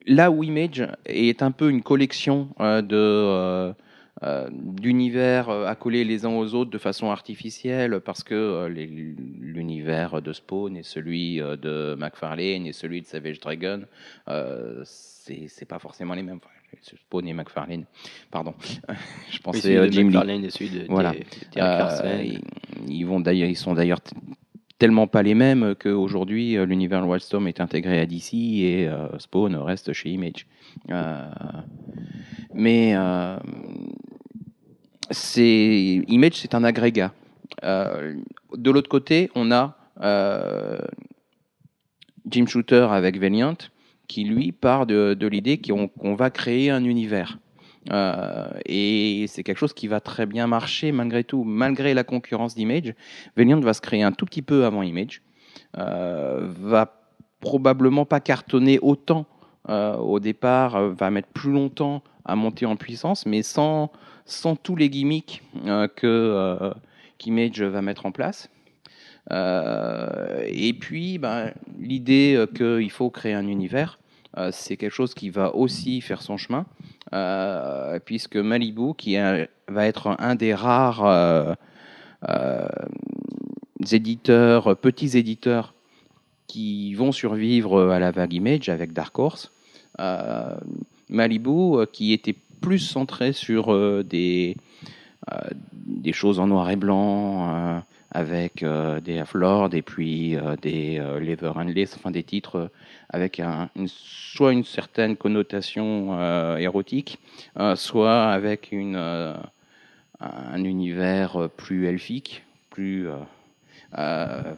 [0.05, 2.95] là où Image est un peu une collection euh, de.
[2.97, 3.73] euh,
[4.51, 10.83] d'univers accolés les uns aux autres de façon artificielle parce que l'univers de Spawn et
[10.83, 13.81] celui de McFarlane et celui de Savage Dragon,
[14.83, 16.39] c'est pas forcément les mêmes.
[16.81, 17.85] Spawn et McFarlane,
[18.31, 18.53] pardon.
[19.31, 20.05] Je pensais celui euh, Jim Lee.
[20.07, 21.11] McFarlane et celui de Voilà.
[21.11, 21.25] des-
[21.57, 22.33] Euh,
[22.87, 23.99] ils, vont d'ailleurs, ils sont d'ailleurs
[24.79, 29.55] tellement pas les mêmes qu'aujourd'hui euh, l'univers Wildstorm est intégré à DC et euh, Spawn
[29.55, 30.47] reste chez Image.
[30.89, 31.29] Euh,
[32.53, 33.37] mais euh,
[35.11, 37.13] c'est Image, c'est un agrégat.
[37.63, 39.77] De l'autre côté, on a
[42.29, 43.55] Jim Shooter avec Valiant
[44.11, 47.39] qui lui part de, l'idée qu'on va créer un univers.
[47.91, 52.53] Euh, et c'est quelque chose qui va très bien marcher malgré tout, malgré la concurrence
[52.53, 52.93] d'Image.
[53.37, 55.21] Valiant va se créer un tout petit peu avant Image,
[55.77, 56.93] euh, va
[57.39, 59.27] probablement pas cartonner autant
[59.69, 63.89] euh, au départ, va mettre plus longtemps à monter en puissance, mais sans,
[64.61, 65.41] tous les gimmicks
[65.95, 66.73] que
[67.17, 68.49] qu'Image va mettre en place.
[69.31, 74.00] Et puis, ben, l'idée qu'il faut créer un univers,
[74.51, 76.65] c'est quelque chose qui va aussi faire son chemin,
[77.13, 79.17] euh, puisque Malibu, qui
[79.67, 81.53] va être un des rares euh,
[82.29, 82.67] euh,
[83.91, 85.73] éditeurs, petits éditeurs
[86.47, 89.51] qui vont survivre à la vague Image avec Dark Horse,
[89.99, 90.55] euh,
[91.09, 94.55] Malibu, euh, qui était plus centré sur euh, des,
[95.31, 97.79] euh, choses en noir et blanc, euh,
[98.11, 102.67] avec euh, des Half-Lord et puis euh, des euh, Lever Endless, enfin des titres euh,
[103.11, 103.41] avec
[103.87, 107.19] soit une certaine connotation euh, érotique,
[107.59, 109.35] euh, soit avec euh,
[110.19, 113.07] un univers plus elfique, plus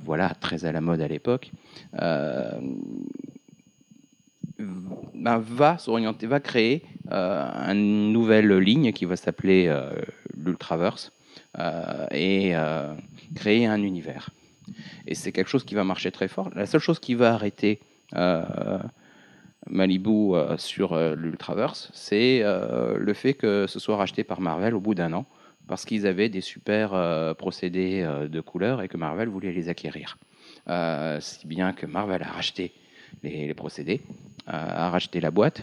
[0.05, 1.51] voilà très à la mode à l'époque.
[1.91, 2.61] ben,
[5.39, 9.75] va va créer une nouvelle ligne qui va s'appeler
[10.37, 11.11] l'Ultraverse
[12.11, 12.53] et
[13.33, 14.29] créer un univers.
[15.07, 16.51] Et c'est quelque chose qui va marcher très fort.
[16.55, 17.79] La seule chose qui va arrêter
[19.69, 24.75] Malibu euh, sur euh, l'Ultraverse, c'est euh, le fait que ce soit racheté par Marvel
[24.75, 25.25] au bout d'un an,
[25.67, 29.69] parce qu'ils avaient des super euh, procédés euh, de couleurs et que Marvel voulait les
[29.69, 30.17] acquérir.
[30.67, 32.73] Euh, si bien que Marvel a racheté
[33.21, 34.01] les, procédés,
[34.47, 35.61] euh, a racheté la boîte,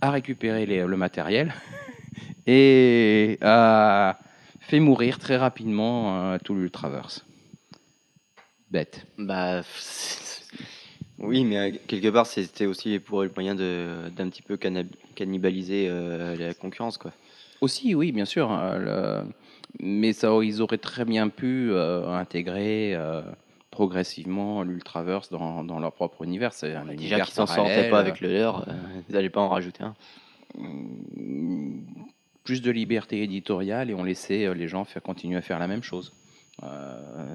[0.00, 1.52] a récupéré le matériel
[2.46, 4.18] et a
[4.60, 7.24] fait mourir très rapidement euh, tout l'Ultraverse.
[8.70, 9.06] Bête.
[9.18, 9.62] Bah,
[11.22, 14.56] oui, mais euh, quelque part, c'était aussi pour le moyen d'un petit peu
[15.14, 17.12] cannibaliser euh, la concurrence, quoi.
[17.60, 18.48] Aussi, oui, bien sûr.
[18.50, 19.22] le-
[19.80, 23.22] Mais ça, ils auraient très bien pu euh, intégrer euh,
[23.70, 26.52] progressivement l'Ultraverse dans, dans leur propre univers.
[26.52, 28.72] C'est un Déjà univers qu'ils s'en sortaient pas avec le leur, euh,
[29.08, 29.94] ils n'allaient pas en rajouter un.
[30.58, 31.80] Mm,
[32.44, 35.82] plus de liberté éditoriale et on laissait les gens faire continuer à faire la même
[35.84, 36.12] chose.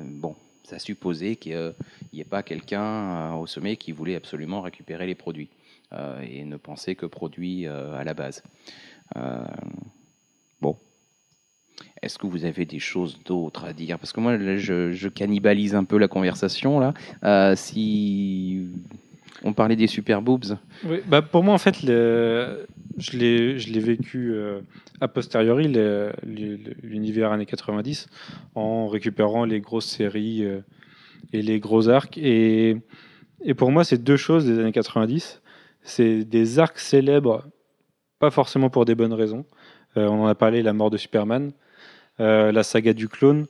[0.04, 0.36] Bon,
[0.68, 1.74] ça supposait qu'il
[2.12, 5.50] n'y ait pas quelqu'un euh, au sommet qui voulait absolument récupérer les produits
[5.94, 8.44] euh, et ne penser que produits euh, à la base.
[10.60, 10.78] Bon.
[12.02, 13.98] Est-ce que vous avez des choses d'autres à dire?
[13.98, 16.94] Parce que moi, je, je cannibalise un peu la conversation là.
[17.56, 18.68] Si
[19.44, 20.58] on parlait des super boobs,
[21.08, 24.62] bah pour moi, en fait, je l'ai vécu euh,
[25.02, 25.72] a posteriori,
[26.84, 28.08] l'univers années 90,
[28.56, 30.62] en récupérant les grosses séries euh,
[31.34, 32.18] et les gros arcs.
[32.18, 32.78] Et,
[33.58, 35.42] pour moi, c'est deux choses des années 90.
[35.84, 37.46] C'est des arcs célèbres,
[38.20, 39.46] pas forcément pour des bonnes raisons.
[39.96, 41.52] Euh, on en a parlé, la mort de Superman,
[42.20, 43.46] la saga du clone.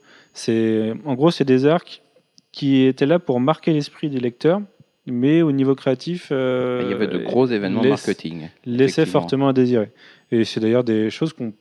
[1.05, 2.03] En gros, c'est des arcs
[2.51, 4.61] qui étaient là pour marquer l'esprit des lecteurs,
[5.07, 8.49] mais au niveau créatif, euh, il y avait de gros événements laisse- marketing.
[8.65, 9.91] laissait fortement à désirer.
[10.31, 11.53] Et c'est d'ailleurs des choses qu'on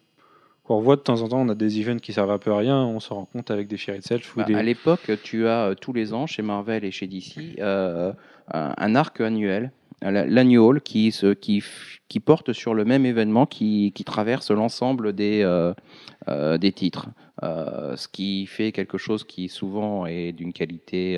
[0.64, 1.40] qu'on revoit de temps en temps.
[1.40, 3.68] On a des events qui servent un peu à rien, on s'en rend compte avec
[3.68, 4.54] des Fear Itself ou Bah, des...
[4.56, 8.12] À l'époque, tu as euh, tous les ans chez Marvel et chez DC euh,
[8.52, 9.70] un, arc annuel,
[10.02, 11.62] la- l'annual, qui, se- qui,
[12.08, 17.10] qui porte sur le même événement qui, qui traverse l'ensemble des, euh, des titres.
[17.42, 21.16] Ce qui fait quelque chose qui souvent est d'une qualité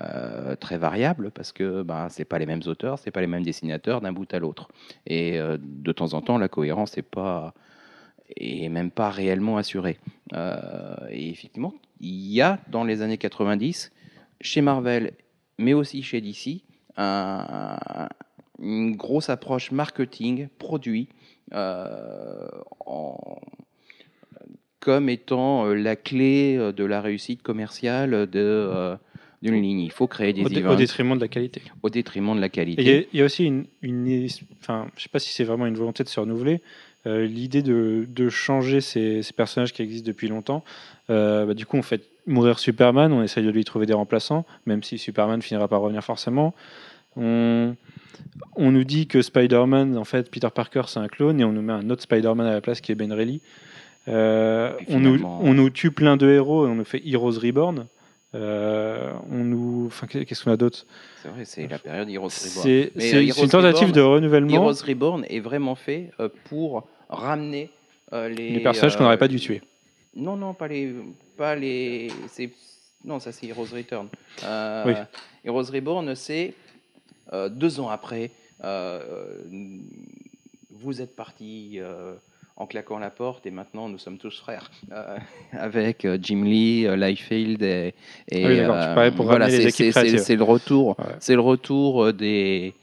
[0.00, 3.44] euh, très variable parce que bah, c'est pas les mêmes auteurs, c'est pas les mêmes
[3.44, 4.68] dessinateurs d'un bout à l'autre.
[5.06, 7.54] Et euh, de temps en temps, la cohérence n'est pas
[8.36, 9.98] et même pas réellement assurée.
[10.32, 13.92] Euh, et effectivement, il y a dans les années 90,
[14.40, 15.12] chez Marvel,
[15.58, 16.62] mais aussi chez DC,
[16.96, 18.08] un-
[18.60, 21.08] une grosse approche marketing, produit,
[24.80, 28.96] comme étant la clé de la réussite commerciale de,
[29.52, 29.80] d'une ligne.
[29.80, 31.62] Il faut créer des au, events au détriment de la qualité.
[31.82, 32.82] au détriment de la qualité.
[32.82, 34.26] Il y, a- il y a aussi une, une
[34.60, 36.60] enfin, je sais pas si c'est vraiment une volonté de se renouveler,
[37.06, 40.64] euh, l'idée de, de changer ces, ces personnages qui existent depuis longtemps.
[41.10, 44.46] Euh, bah, du coup, on fait mourir Superman, on essaye de lui trouver des remplaçants,
[44.66, 46.54] même si Superman finira par revenir forcément.
[47.16, 47.76] On,
[48.56, 51.62] on nous dit que Spider-Man, en fait, Peter Parker, c'est un clone, et on nous
[51.62, 53.40] met un autre Spider-Man à la place qui est Ben Reilly.
[54.08, 57.86] Euh, on, nous, on nous tue plein de héros et on nous fait Heroes Reborn.
[58.34, 60.84] Euh, on nous, enfin, qu'est-ce qu'on a d'autre?
[61.22, 62.62] C'est vrai, c'est la période Heroes Reborn.
[62.98, 67.70] C'est euh, une tentative Reborn- de renouvellement Heroes Reborn est vraiment fait euh, pour ramener
[68.12, 69.62] euh, les, les personnages qu'on n'aurait pas dû tuer.
[70.16, 70.92] Non, non, pas les,
[71.36, 72.08] pas les.
[72.28, 72.50] c'est-
[73.04, 74.08] Non, ça c'est Heroes Return.
[74.86, 74.94] Oui.
[75.44, 76.54] Heroes Reborn, c'est
[77.50, 78.30] deux ans après.
[80.70, 81.78] vous êtes parti
[82.56, 84.70] en claquant la porte et maintenant nous sommes tous frères.
[84.92, 85.16] Euh,
[85.52, 87.94] avec euh, Jim Lee, euh, Liefeld et.
[88.30, 90.96] et oui, d'accord, tu parlais pour voilà, c'est- le retour.
[90.98, 91.16] Ouais.
[91.20, 92.74] C'est le retour euh, des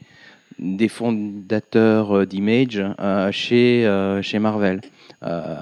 [0.58, 4.80] des fondateurs euh, d'Image euh, chez, euh, chez Marvel.
[5.22, 5.56] Euh,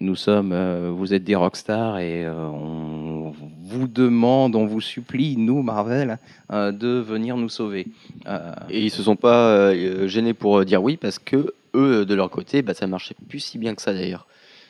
[0.00, 3.32] nous sommes, euh, vous êtes des rockstars et euh, on
[3.62, 6.18] vous demande, on vous supplie, nous Marvel,
[6.52, 7.86] euh, de venir nous sauver.
[8.26, 12.04] Euh, Et ils se sont pas euh, gênés pour euh, dire oui parce que eux,
[12.06, 14.26] de leur côté, bah, ça marchait plus si bien que ça d'ailleurs.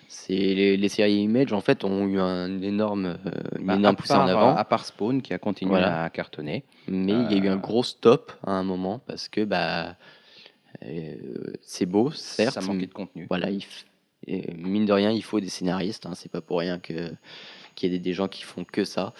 [0.08, 3.96] C'est les, les séries Image en fait ont eu un énorme, euh, une bah, énorme
[3.96, 6.04] poussée en avant, à part Spawn qui a continué Voilà.
[6.04, 6.64] à cartonner.
[6.86, 9.96] mais il y a eu euh, un gros stop à un moment parce que bah
[10.84, 11.14] euh,
[11.62, 13.26] c'est beau certes, ça manquait de contenu.
[13.28, 13.84] voilà, il f-
[14.56, 16.06] mine de rien, il faut des scénaristes.
[16.06, 17.10] Hein, c'est pas pour rien que
[17.74, 19.12] qu'il y ait des, des gens qui font que ça.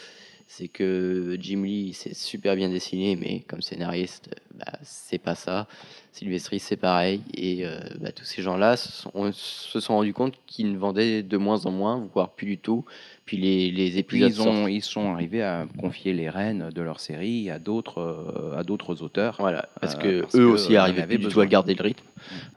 [0.48, 5.66] C'est que Jim Lee, c'est super bien dessiné, mais comme scénariste, bah, c'est pas ça.
[6.12, 7.20] Sylvestri, c'est pareil.
[7.34, 10.78] Et euh, bah, tous ces gens-là se sont, on se sont rendus compte qu'ils ne
[10.78, 12.84] vendaient de moins en moins, voire plus du tout.
[13.26, 16.80] Puis les, les Puis épisodes ils, ont, ils sont arrivés à confier les rênes de
[16.80, 19.36] leur série à d'autres euh, à d'autres auteurs.
[19.40, 21.44] Voilà, parce Euh, que parce eux que, aussi arrivaient plus du tout besoin.
[21.44, 22.04] à garder le rythme.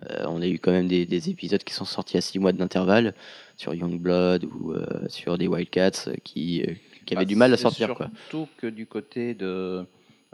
[0.10, 2.54] Euh, on a eu quand même des, des épisodes qui sont sortis à six mois
[2.54, 3.14] d'intervalle
[3.58, 4.74] sur Youngblood ou
[5.10, 6.64] sur des Wildcats qui,
[7.06, 7.94] qui Bah, du mal à sortir.
[7.96, 8.10] Quoi.
[8.30, 9.86] Surtout que du côté de,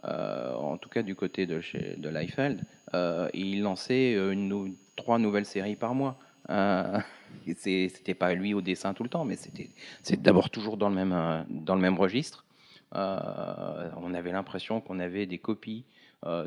[0.03, 2.61] euh, en tout cas du côté de chez de Liefeld,
[2.93, 6.18] euh, il lançait euh, une, trois nouvelles séries par mois.
[6.49, 6.99] Euh,
[7.57, 9.70] c'était pas lui au dessin tout le temps, mais c'était
[10.03, 12.45] c'est d'abord toujours dans le même dans le même registre.
[12.93, 15.84] On avait l'impression qu'on avait des copies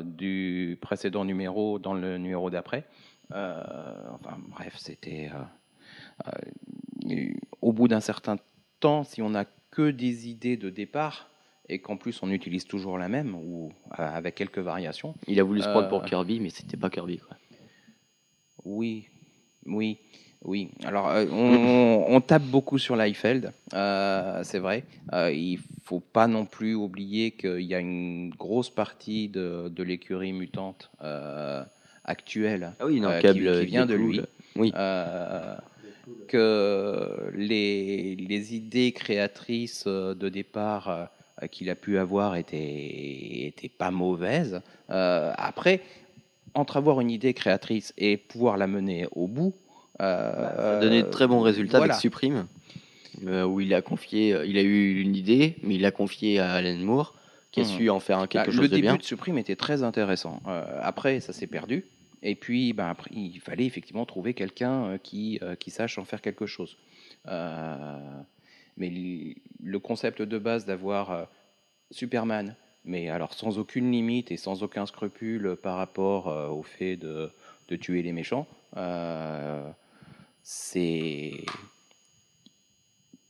[0.03, 2.85] du précédent numéro dans le numéro d'après.
[3.29, 5.29] Enfin bref, c'était
[7.61, 8.37] au bout d'un certain
[8.79, 9.45] temps, si on n'a
[9.79, 11.29] que des idées de départ
[11.69, 15.43] et qu'en plus on utilise toujours la même ou euh, avec quelques variations, Il a
[15.43, 17.19] voulu se prendre Euh, pour Kirby, mais c'était pas Kirby.
[17.19, 17.37] Quoi.
[18.65, 19.07] oui,
[19.65, 19.97] oui,
[20.43, 20.69] oui.
[20.83, 24.83] Alors euh, on, on tape beaucoup sur Liefeld, euh, c'est vrai.
[25.13, 29.83] Euh, il faut pas non plus oublier qu'il y a une grosse partie de, de
[29.83, 31.63] l'écurie mutante euh,
[32.03, 34.19] actuelle Ah oui, non, euh, câble qui, qui vient de lui.
[34.57, 34.73] Oui.
[36.27, 40.89] Que les, les idées créatrices euh, de départ
[41.41, 44.61] euh, qu'il a pu avoir étaient, étaient pas mauvaises.
[44.89, 45.81] Euh, après,
[46.53, 49.53] entre avoir une idée créatrice et pouvoir la mener au bout,
[50.01, 51.93] euh, Ça a donné de très bons résultats voilà.
[51.93, 52.45] avec Supreme,
[53.25, 56.77] où il a confié, il a eu une idée, mais il l'a confié à Alan
[56.77, 57.15] Moore,
[57.51, 57.69] qui a Mhm.
[57.69, 58.95] su en faire quelque Bah, chose le de début bien.
[58.97, 60.41] de Supreme était très intéressant.
[60.47, 61.85] Euh, après, ça s'est perdu.
[62.21, 66.05] Et puis, ben, après, il fallait effectivement trouver quelqu'un euh, qui, euh, qui sache en
[66.05, 66.77] faire quelque chose.
[67.27, 68.21] Euh,
[68.77, 68.91] mais
[69.61, 71.27] le concept de base d'avoir
[71.91, 72.55] Superman,
[72.85, 77.29] mais alors sans aucune limite et sans aucun scrupule par rapport au fait de,
[77.67, 78.47] de tuer les méchants,
[80.43, 81.33] c'est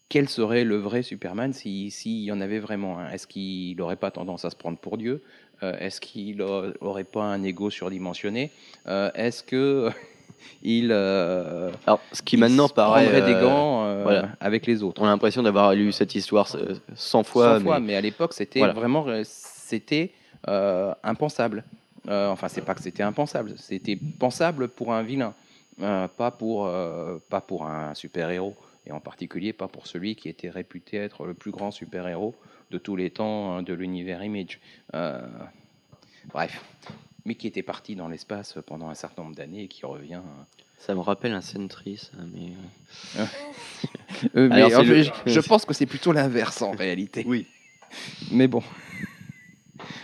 [0.09, 3.09] quel serait le vrai Superman s'il si, y en avait vraiment un?
[3.09, 5.23] Est-ce qu'il n'aurait pas tendance à se prendre pour Dieu?
[5.61, 8.51] Est-ce qu'il n'aurait pas un ego surdimensionné?
[8.87, 9.89] Euh, Est-ce que
[10.63, 14.29] il, euh, Alors, ce qui il maintenant paraît, prendrait des euh, gants euh, voilà.
[14.39, 15.01] avec les autres?
[15.01, 18.01] On a l'impression d'avoir lu cette histoire euh, 100 fois, Cent fois, mais mais à
[18.01, 18.73] l'époque, c'était Voilà.
[18.73, 20.11] vraiment euh, c'était
[20.47, 21.63] euh, impensable.
[22.07, 25.33] Euh, enfin, c'est pas que c'était impensable, c'était pensable pour un vilain,
[25.81, 28.55] euh, pas pour euh, pas pour un super héros,
[28.87, 32.33] et en particulier pas pour celui qui était réputé être le plus grand super héros
[32.71, 34.59] de tous les temps hein, de l'univers Image.
[34.93, 35.21] Euh,
[36.33, 36.63] bref,
[37.25, 40.15] mais qui était parti dans l'espace pendant un certain nombre d'années et qui revient.
[40.15, 40.43] euh,
[40.77, 42.51] ça me rappelle un Sentry, ça, mais
[43.19, 43.25] euh,
[44.35, 47.23] Euh, mais, Alors, c'est le- je, je pense que c'est plutôt l'inverse en réalité.
[47.25, 47.45] Oui.
[48.31, 48.61] Mais bon.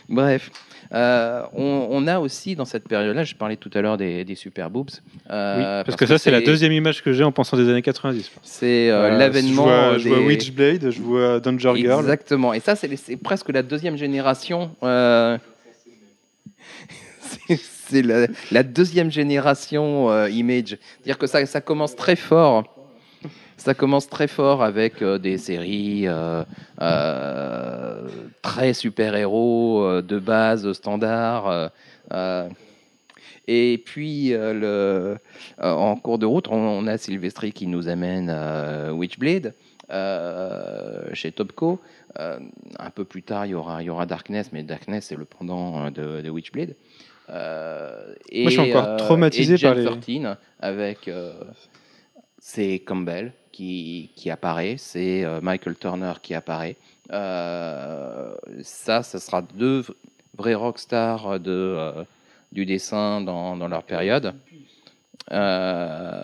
[0.09, 0.51] Bref.
[0.93, 4.35] Euh, on, on a aussi dans cette période-là, je parlais tout à l'heure des, des
[4.35, 4.91] super boobs.
[5.31, 7.81] euh, Oui, parce, que ça, c'est la deuxième image que j'ai en pensant des années
[7.81, 8.31] 90.
[8.43, 9.63] C'est euh, l'avènement.
[9.65, 12.01] Je vois, je vois des- Witchblade, je vois Danger Girl.
[12.01, 12.53] Exactement.
[12.53, 14.71] Et ça, c'est presque la deuxième génération.
[17.47, 20.77] c'est- la, la deuxième génération Image.
[20.97, 22.74] C'est-à-dire que ça, ça commence très fort.
[23.57, 26.43] Ça commence très fort avec euh, des séries euh,
[26.81, 28.07] euh,
[28.41, 31.71] très super-héros de base standard.
[33.47, 35.17] et puis, le,
[35.61, 39.53] en cours de route, on, on a Sylvestri qui nous amène euh, Witchblade
[39.91, 41.79] euh, chez Topco.
[42.19, 42.39] Euh,
[42.79, 45.25] un peu plus tard, il y aura, il y aura Darkness, mais Darkness, c'est le
[45.25, 46.75] pendant de, de Witchblade.
[47.29, 51.09] Euh, et, Moi, je suis encore traumatisé et Gen par les- 13 avec
[52.47, 56.75] c'est Campbell qui, qui apparaît, c'est euh, Michael Turner qui apparaît.
[57.11, 59.83] Euh, ça, ça sera deux
[60.37, 62.03] vrais rockstars de, euh,
[62.51, 64.35] du dessin dans, dans leur période.
[65.31, 66.23] Euh,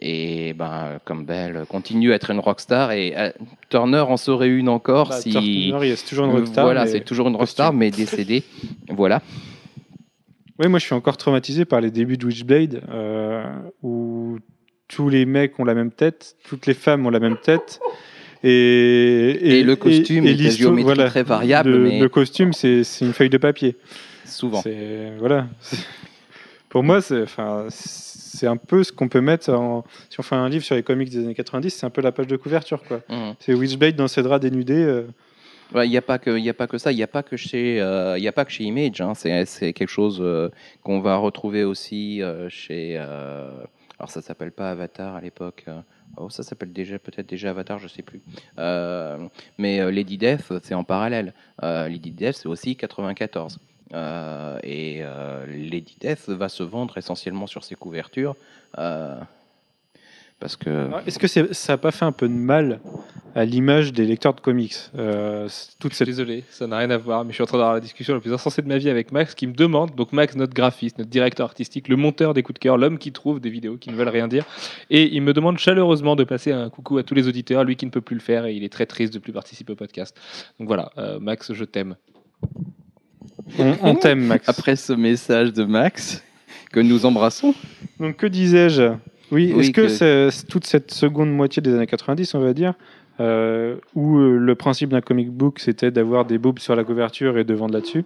[0.00, 3.14] et ben, Campbell continue à être une rockstar et
[3.68, 5.30] Turner en serait une encore Bah, si.
[5.30, 6.64] Turner, il y a toujours une rockstar.
[6.64, 8.42] voilà, mais- c'est toujours une rockstar, mais décédée.
[8.88, 9.22] voilà.
[10.58, 12.82] Oui, moi je suis encore traumatisé par les débuts de Witchblade,
[13.84, 14.38] où
[14.94, 17.80] tous les mecs ont la même tête, toutes les femmes ont la même tête.
[18.44, 22.82] Et, Et le costume est à l'histoire- géométrie très variable, Le, mais- le costume, c'est
[23.00, 23.76] une feuille de papier.
[24.24, 24.62] Souvent.
[25.18, 25.46] Voilà.
[26.68, 29.84] Pour moi, c'est enfin, c'est un peu ce qu'on peut mettre en.
[30.08, 32.12] Si on fait un livre sur les comics des années 90, c'est un peu la
[32.12, 32.82] page de couverture.
[32.82, 33.00] quoi.
[33.10, 33.34] Mhm.
[33.40, 34.82] C'est Witchblade dans ses draps dénudés.
[34.82, 35.02] euh,
[35.74, 37.22] Ouais, Il n'y a pas que il a pas que ça, il n'y a pas
[37.22, 39.00] que chez euh, il a pas que chez Image.
[39.00, 39.12] hein.
[39.14, 40.48] C'est c'est quelque chose euh,
[40.82, 42.96] qu'on va retrouver aussi euh, chez
[43.98, 45.64] alors ça s'appelle pas Avatar à l'époque.
[45.68, 45.80] euh,
[46.16, 48.20] oh, ça s'appelle déjà peut-être déjà Avatar, je sais plus.
[48.58, 49.28] Euh,
[49.58, 51.34] mais euh, Lady Death, c'est en parallèle.
[51.62, 53.58] Lady Death, c'est aussi 94.
[53.94, 55.02] Euh, et
[55.46, 58.36] Lady Death va se vendre essentiellement sur ses couvertures.
[60.42, 62.80] Parce que Est-ce que ça n'a pas fait un peu de mal
[63.36, 66.08] à l'image des lecteurs de comics euh, toute cette...
[66.08, 68.20] désolé, ça n'a rien à voir, mais je suis en train d'avoir la discussion la
[68.20, 71.10] plus insensée de ma vie avec Max qui me demande, donc Max, notre graphiste, notre
[71.10, 73.94] directeur artistique, le monteur des coups de cœur, l'homme qui trouve des vidéos qui ne
[73.94, 74.44] veulent rien dire,
[74.90, 77.86] et il me demande chaleureusement de passer un coucou à tous les auditeurs, lui qui
[77.86, 80.20] ne peut plus le faire et il est très triste de plus participer au podcast.
[80.58, 81.94] Donc voilà, euh, Max, je t'aime.
[83.60, 84.48] On, on t'aime, Max.
[84.48, 86.22] après ce message de Max,
[86.72, 87.54] que nous embrassons,
[88.00, 88.94] Donc, que disais-je?
[89.32, 92.74] Oui, Oui, est-ce que, toute cette seconde moitié des années 90, on va dire,
[93.18, 97.38] euh, où euh, le principe d'un comic book, c'était d'avoir des boobs sur la couverture
[97.38, 98.04] et de vendre là-dessus,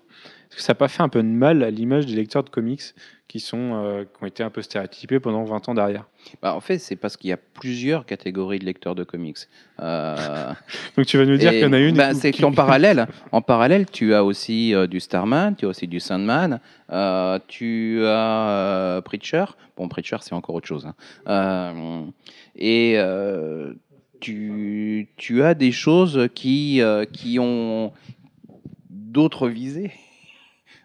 [0.57, 2.49] est-ce que ça n'a pas fait un peu de mal à l'image des lecteurs de
[2.49, 2.81] comics
[3.29, 6.07] qui, sont, euh, qui ont été un peu stéréotypés pendant 20 ans derrière
[6.41, 9.37] Bah, en fait, c'est parce qu'il y a plusieurs catégories de lecteurs de comics.
[9.81, 10.53] Euh,
[10.97, 13.07] Donc, tu vas nous dire qu'il y en a une bah, qui- c'est qu'en parallèle,
[13.33, 16.61] en parallèle, tu as aussi euh, du Starman, tu as aussi du Sandman,
[17.49, 19.45] tu as Preacher.
[19.77, 20.89] Bon, Preacher, c'est encore autre chose.
[21.27, 22.07] hein.
[22.57, 22.97] Et
[24.21, 26.81] tu, tu as des choses qui,
[27.13, 27.93] qui ont
[28.89, 29.91] d'autres visées.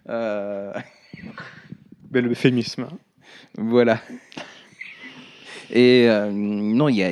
[2.12, 2.88] Bel euphémisme.
[3.58, 4.00] Voilà.
[5.72, 7.12] Et euh, non, il y a,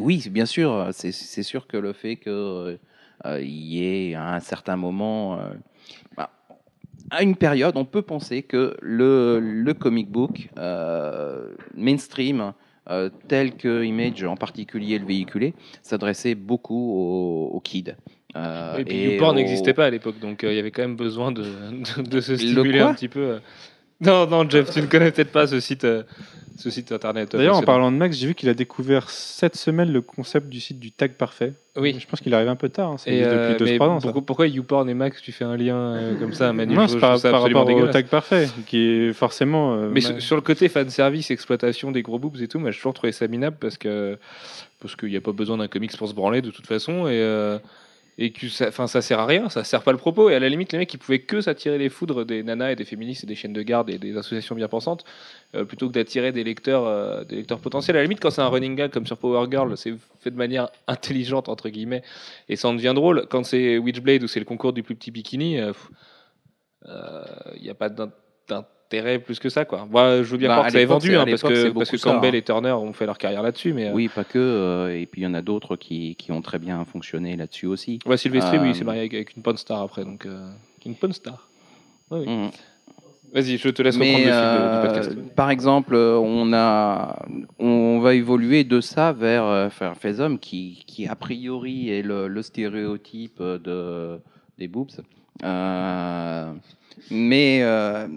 [0.00, 2.78] oui, bien sûr, c'est sûr que le fait que
[3.26, 5.52] euh, y ait à un certain moment, euh,
[6.16, 6.30] bah,
[7.10, 10.48] à une période, on peut penser que le, le comic book
[11.76, 12.52] mainstream,
[13.28, 17.94] tel que Image en particulier le véhiculait, s'adressait beaucoup aux, aux kids.
[18.36, 20.96] Euh, et puis YouPorn n'existait pas à l'époque, donc euh, il y avait quand même
[20.96, 23.20] besoin de, de, de se Le stimuler un petit peu.
[23.20, 23.38] euh.
[24.00, 25.86] Non, non, Jeff, tu ne connais peut-être pas ce site,
[26.56, 27.32] ce site internet.
[27.36, 30.58] D'ailleurs, en parlant de Max, j'ai vu qu'il a découvert cette semaine le concept du
[30.58, 31.52] site du tag parfait.
[31.76, 31.94] Oui.
[32.00, 32.92] Je pense qu'il arrive un peu tard.
[32.92, 33.98] hein, Et, euh, depuis mais 2-3 ans.
[34.00, 36.98] pourquoi, pourquoi YouPorn et Max, tu fais un lien euh, comme ça, Manu Non, c'est
[36.98, 37.92] par, ça par absolument rapport au dégueulasse.
[37.92, 39.74] tag parfait, qui est forcément.
[39.74, 42.58] euh, Mais ma- sur- sur le côté fan service, exploitation des gros boobs et tout,
[42.58, 44.16] moi j'ai toujours trouvé ça minable parce que
[44.80, 47.20] parce qu'il n'y a pas besoin d'un comics pour se branler de toute façon et
[47.20, 47.58] euh,
[48.20, 50.38] et que ça, enfin ça sert à rien, ça sert pas le propos et à
[50.38, 53.24] la limite les mecs ils pouvaient que s'attirer les foudres des nanas et des féministes
[53.24, 55.04] et des chaînes de garde et des associations bien pensantes
[55.54, 57.96] euh, plutôt que d'attirer des lecteurs euh, des lecteurs potentiels.
[57.96, 60.36] À la limite quand c'est un running gag comme sur Power Girl, c'est fait de
[60.36, 62.02] manière intelligente entre guillemets
[62.48, 63.26] et ça en devient drôle.
[63.30, 65.88] Quand c'est Witchblade ou c'est le concours du plus petit bikini, euh, pff,
[66.88, 67.24] euh,
[67.56, 68.12] il n'y a pas d'in-
[68.90, 69.86] d'intérêt plus que ça quoi.
[69.90, 71.96] Moi, je veux bien Bah, croire que ça l'époque, vendu hein, parce que parce que
[71.96, 72.38] ça, Campbell hein.
[72.38, 74.38] et Turner ont fait leur carrière là-dessus mais euh, Oui, pas que.
[74.38, 77.66] euh, et puis il y en a d'autres qui, qui ont très bien fonctionné là-dessus
[77.66, 77.98] aussi.
[78.06, 80.50] ouais, Sylvester oui, Euh, il s'est marié avec, avec une porn star après donc euh,
[80.84, 81.48] une porn star.
[82.10, 82.28] Ouais, oui.
[82.28, 82.50] Mhm.
[83.32, 85.34] Vas-y, je te laisse reprendre Mais le fil euh, du podcast.
[85.36, 87.16] par exemple, euh, on a,
[87.60, 92.26] on va évoluer de ça vers euh, vers Faisum qui, qui a priori est le,
[92.26, 94.18] le stéréotype de
[94.58, 94.90] des boobs,
[95.44, 96.52] Euh,
[97.10, 98.08] mais euh,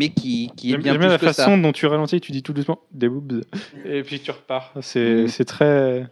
[0.00, 1.56] mais qui, qui est J'aime bien j'aime plus la que façon ça.
[1.58, 3.44] dont tu ralentis, tu dis tout doucement des boobs.
[3.84, 4.72] Et puis tu repars.
[4.80, 5.28] C'est Mm.
[5.28, 6.06] c'est très.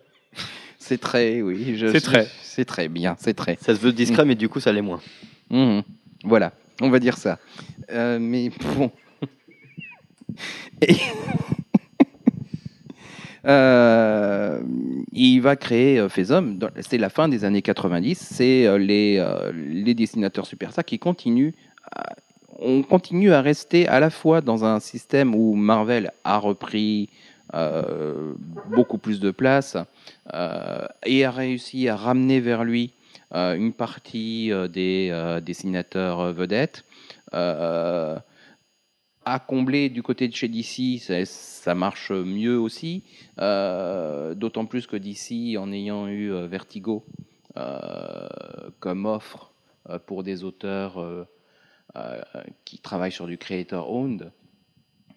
[0.78, 2.26] C'est très, oui, C'est très.
[2.42, 3.56] c'est très bien, c'est très.
[3.60, 5.00] Ça se veut discret, mais du coup, ça l'est moins.
[5.50, 5.82] Mhm.
[6.24, 7.38] Voilà, on va dire ça.
[7.90, 8.90] Euh, mais bon.
[10.82, 10.94] Et-
[13.46, 14.60] Euh,
[15.12, 16.08] il va créer euh,
[16.80, 18.18] C'est la fin des années 90.
[18.18, 21.52] C'est euh, les, euh, les dessinateurs super ça qui continuent.
[21.94, 22.14] à-
[22.58, 27.08] on continue à rester à la fois dans un système où Marvel a repris
[27.54, 28.34] euh,
[28.66, 29.78] beaucoup plus de place
[30.34, 32.92] euh, et a réussi à ramener vers lui
[33.34, 36.84] euh, une partie des dessinateurs vedettes.
[39.30, 43.02] À combler du côté de chez DC, ça, marche mieux aussi.
[43.36, 47.04] D'autant plus que DC, en ayant eu Vertigo
[48.80, 49.52] comme offre
[50.06, 51.26] pour des auteurs
[52.64, 54.30] qui travaillent sur du creator owned,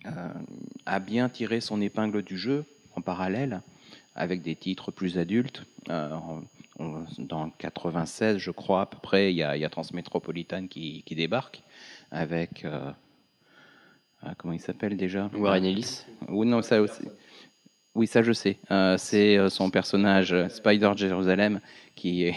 [0.08, 0.34] euh,
[0.86, 2.66] a bien tiré son épingle du jeu
[2.96, 3.62] en parallèle
[4.16, 5.64] avec des titres plus adultes.
[5.90, 6.10] Euh,
[6.80, 10.68] on- dans 96, je crois à peu près, il y a, il y a Transmétropolitane
[10.68, 11.62] qui, qui débarque
[12.10, 12.92] avec euh,
[14.38, 15.30] comment il s'appelle déjà?
[15.34, 16.06] Warren Ellis.
[16.30, 17.04] Ou non, ça aussi.
[17.94, 18.58] Oui, ça je sais.
[18.72, 21.60] Euh, c'est euh, son personnage euh, Spider Jérusalem
[21.96, 22.36] qui est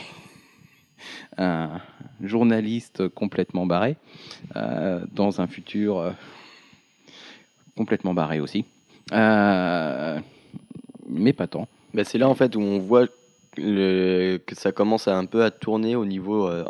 [1.38, 1.80] un
[2.22, 3.96] journaliste complètement barré
[4.56, 6.10] euh, dans un futur euh,
[7.76, 8.64] complètement barré aussi.
[9.12, 10.18] Euh,
[11.08, 11.68] mais pas tant.
[11.92, 13.06] Bah, c'est là en fait où on voit
[13.56, 16.64] le- que ça commence à un peu à tourner au niveau euh,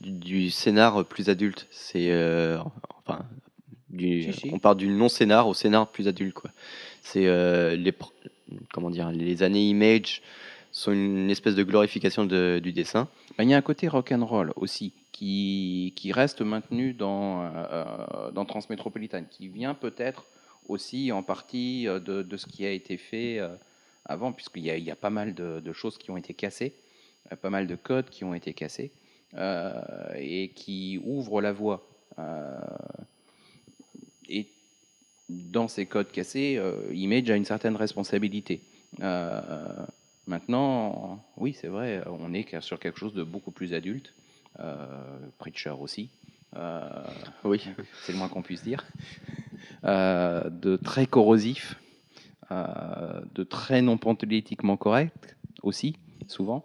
[0.00, 1.66] du, du scénar plus adulte.
[1.70, 2.58] C'est euh,
[3.04, 3.22] enfin
[3.90, 4.50] du, Si, si.
[4.52, 6.50] on part du non scénar au scénar plus adulte quoi.
[7.02, 7.92] C'est euh, les
[8.72, 10.22] comment dire les années Image
[10.72, 13.08] sont une espèce de glorification du dessin.
[13.36, 19.26] Ben, Il y a un côté rock'n'roll aussi qui, reste maintenu dans, euh, dans Transmétropolitane,
[19.30, 20.24] qui vient peut-être
[20.68, 23.48] aussi en partie euh, de, ce qui a été fait euh,
[24.04, 26.74] avant, puisqu'il y a, pas mal de, choses qui ont été cassées,
[27.30, 28.90] euh, pas mal de codes qui ont été cassés,
[29.34, 29.80] euh,
[30.16, 31.86] et qui ouvrent la voie.
[32.18, 32.58] Euh,
[34.28, 34.48] et
[35.28, 38.62] dans ces codes cassés, euh, Image a une certaine responsabilité.
[39.00, 39.86] Euh,
[40.26, 44.12] Maintenant, oui, c'est vrai, on est sur quelque chose de beaucoup plus adulte.
[44.60, 44.86] Euh,
[45.38, 46.10] Preacher aussi.
[46.56, 46.80] Euh,
[47.44, 47.60] Oui.
[48.02, 48.84] c'est le moins qu'on puisse dire.
[49.84, 51.76] Euh, de très corrosif,
[52.50, 55.96] euh, de très non politiquement correct aussi,
[56.28, 56.64] souvent.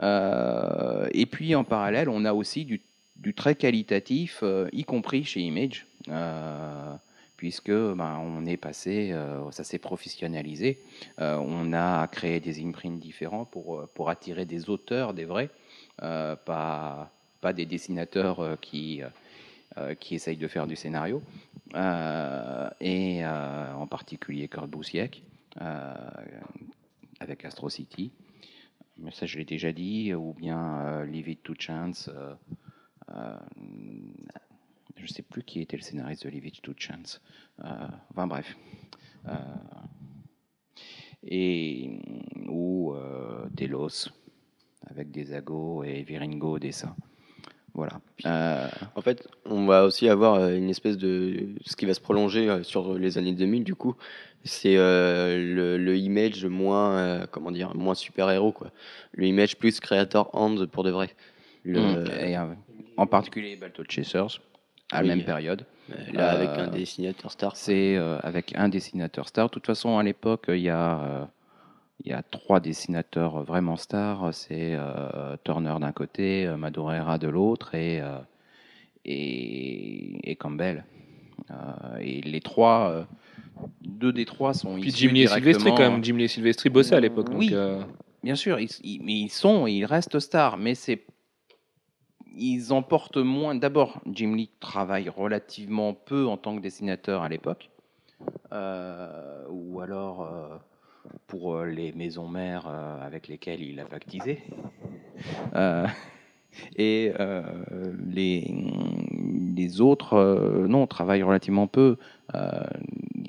[0.00, 2.80] Et puis en parallèle, on a aussi du,
[3.16, 5.86] du très qualitatif, y compris chez Image,
[7.38, 10.80] puisque ben, on est passé, euh, ça s'est professionnalisé.
[11.20, 15.48] Euh, on a créé des imprints différents pour, euh, attirer des auteurs, des vrais,
[15.98, 17.10] pas,
[17.54, 19.02] des dessinateurs qui,
[20.10, 21.22] essayent de faire du scénario.
[22.80, 25.22] Et en particulier Kurt Busiek,
[27.20, 28.10] avec Astro City.
[28.98, 32.10] Mais ça, je l'ai déjà dit, ou bien Leave It to Chance.
[34.98, 37.20] Je ne sais plus qui était le scénariste de Leave It to Chance.
[37.64, 38.56] Euh, enfin bref.
[39.26, 39.32] Euh,
[41.24, 41.90] et,
[42.48, 44.08] ou euh, Delos,
[44.86, 46.94] avec des agos et Viringo au dessin.
[47.74, 48.00] Voilà.
[48.26, 52.64] Euh, En fait, on va aussi avoir une espèce de ce qui va se prolonger
[52.64, 53.94] sur les années 2000 du coup.
[54.44, 58.72] C'est euh, le, le image moins euh, comment dire moins super héros quoi.
[59.12, 61.10] Le image plus creator hand pour de vrai.
[61.64, 62.10] Le, Mm.
[62.24, 62.36] Et,
[62.96, 64.40] en particulier Balto Chasers,
[64.92, 65.08] à Oui.
[65.08, 65.64] la même période.
[65.90, 67.56] euh, là avec euh, un dessinateur star.
[67.56, 69.46] C'est euh, avec un dessinateur star.
[69.48, 71.24] De toute façon, à l'époque, il y a, euh,
[72.04, 74.32] il y a trois dessinateurs vraiment stars.
[74.34, 78.18] C'est euh, Turner d'un côté, Madureira de l'autre et, euh,
[79.04, 80.84] et, et Campbell.
[81.50, 81.54] Euh,
[82.00, 83.04] et les trois, euh,
[83.82, 86.04] deux des trois sont Puis issus Jim Lee et Silvestri, quand même.
[86.04, 87.30] Jim Lee et Silvestri bossaient à l'époque.
[87.30, 87.50] donc, Oui.
[87.52, 87.82] euh,
[88.24, 91.04] Bien sûr, ils, ils sont, ils restent stars, mais c'est
[92.36, 93.54] ils en portent moins.
[93.54, 97.70] D'abord, Jim Lee travaille relativement peu en tant que dessinateur à l'époque,
[98.52, 100.56] Euh, ou alors euh,
[101.28, 104.42] pour euh, les maisons mères avec lesquelles il a pactisé.
[106.76, 107.12] Et
[108.08, 108.54] les,
[109.54, 111.96] les autres, non, travaillent relativement peu.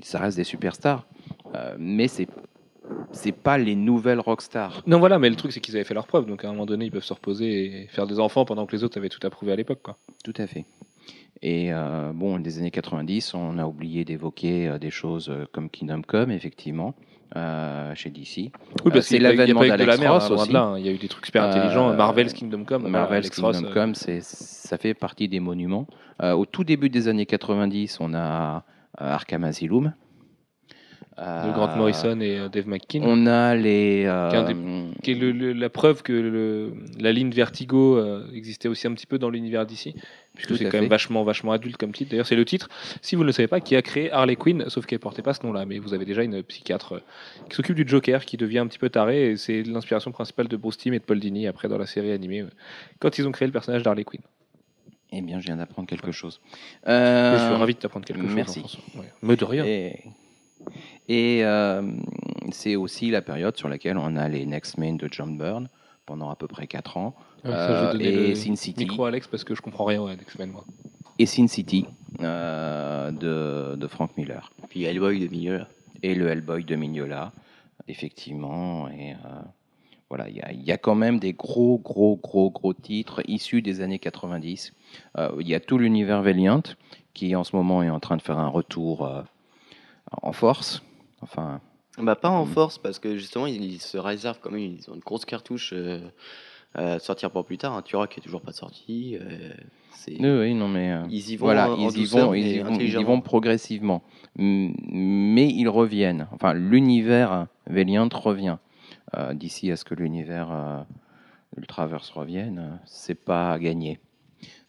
[0.01, 1.05] Ça reste des superstars,
[1.77, 2.27] mais c'est
[3.11, 4.81] c'est pas les nouvelles rockstars.
[4.87, 6.25] Non, voilà, mais le truc, c'est qu'ils avaient fait leur preuve.
[6.25, 8.75] Donc, à un moment donné, ils peuvent se reposer et faire des enfants pendant que
[8.75, 9.79] les autres avaient tout approuvé à l'époque.
[9.83, 9.97] quoi.
[10.23, 10.65] Tout à fait.
[11.41, 15.69] Et euh, bon, des années 90, on a oublié d'évoquer euh, des choses euh, comme
[15.69, 16.95] Kingdom Come, effectivement,
[17.37, 18.27] euh, chez DC.
[18.37, 18.51] Oui,
[18.91, 20.13] parce c'est l'avènement pas eu que de la d'Alex merde.
[20.15, 20.51] Ross hein, de aussi.
[20.51, 20.79] là, hein.
[20.79, 21.93] Il y a eu des trucs super Euh, intelligents.
[21.95, 22.87] Marvel's Kingdom Come.
[22.89, 25.87] Marvel's Ross, Kingdom euh, Come, c'est- ça fait partie des monuments.
[26.21, 28.65] Euh, au tout début des années 90, on a
[28.97, 29.93] Arkham Asylum.
[31.19, 33.01] De Euh, Grant Morrison et euh, Dave McKean.
[33.03, 34.05] On a les.
[34.05, 37.97] euh, Qui est un qui est le- le- la preuve que le- la ligne Vertigo
[37.97, 39.95] euh, existait aussi un petit peu dans l'univers d'ici,
[40.33, 42.11] puisque c'est quand même vachement, vachement adulte comme titre.
[42.11, 42.69] D'ailleurs, c'est le titre,
[43.01, 45.33] si vous ne le savez pas, qui a créé Harley Quinn, sauf qu'elle portait pas
[45.33, 46.99] ce nom-là, mais vous avez déjà une psychiatre euh,
[47.49, 50.55] qui s'occupe du Joker, qui devient un petit peu taré, et c'est l'inspiration principale de
[50.57, 52.49] Bruce Timm et de Paul Dini après dans la série animée, euh,
[52.99, 54.21] quand ils ont créé le personnage d'Harley Quinn.
[55.11, 56.39] Eh bien, je viens d'apprendre quelque chose.
[56.85, 58.35] Je Euh, suis ravi de t'apprendre quelque chose.
[58.35, 58.61] merci.
[58.95, 59.05] Ouais.
[59.23, 59.65] Mais de rien.
[59.65, 59.95] Et,
[61.07, 61.81] et, euh,
[62.51, 65.67] c'est aussi la période sur laquelle on a les Next Men de John Byrne
[66.05, 67.15] pendant à peu près 4 ans.
[67.45, 68.79] Ouais, ça, je vais Euh, et Sin City.
[68.85, 70.65] micro Alex parce que je comprends rien à X-Men, moi.
[71.19, 71.85] Et Sin City
[72.21, 74.51] euh, de, de Frank Miller.
[74.69, 75.67] Puis Hellboy de là.
[76.01, 77.31] Et le Hellboy de Mignola,
[77.87, 78.87] effectivement.
[78.89, 79.15] Et euh,
[80.09, 83.21] voilà, il y, a- il y a quand même des gros, gros, gros, gros titres
[83.27, 84.73] issus des années 90.
[85.17, 86.63] Euh, Il y a tout l'univers Valiant
[87.13, 89.21] qui en ce moment est en train de faire un retour euh,
[90.21, 90.83] en force.
[91.21, 91.61] Enfin,
[91.97, 95.01] Bah pas en force parce que justement ils, se réservent quand même ils ont une
[95.01, 95.99] grosse cartouche euh,
[96.73, 97.73] à sortir pour plus tard.
[97.75, 99.17] Un Turok qui est toujours pas sorti.
[99.19, 99.51] euh,
[99.91, 100.91] c'est oui, oui, non mais.
[100.93, 103.05] euh, ils y vont Voilà, ils, y vont, ils, mais y vont, ils y intelligemment.
[103.07, 104.03] vont progressivement.
[104.37, 106.27] Mais ils reviennent.
[106.31, 108.57] Enfin, l'univers Valiant revient.
[109.17, 110.85] Euh, D'ici à ce que l'univers
[111.57, 113.99] Ultraverse revienne, c'est pas gagné.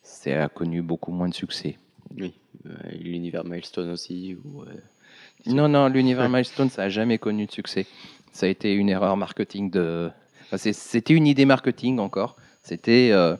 [0.03, 1.76] C'est a connu beaucoup moins de succès.
[2.16, 2.34] Oui,
[2.99, 4.36] l'univers Milestone aussi.
[5.47, 7.86] Non, non, l'univers Milestone, ça a jamais connu de succès.
[8.32, 10.11] Ça a été une erreur marketing de.
[10.53, 12.36] enfin, C'était une idée marketing encore.
[12.62, 13.36] C'était, euh,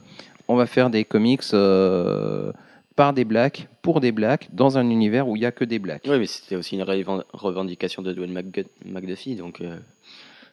[0.49, 2.53] on va faire des comics euh,
[2.97, 5.79] par des blacks, pour des blacks, dans un univers où il n'y a que des
[5.79, 6.05] blacks.
[6.09, 9.79] Oui, mais c'était aussi une reven- revendication de Dwayne McG- McDuffie, donc euh,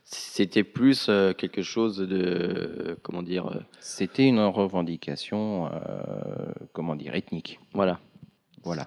[0.03, 5.69] c'était plus euh, quelque chose de, euh, comment dire, euh, C'était une revendication,
[6.73, 7.59] comment dire, ethnique.
[7.73, 7.99] voilà.
[8.63, 8.85] Voilà.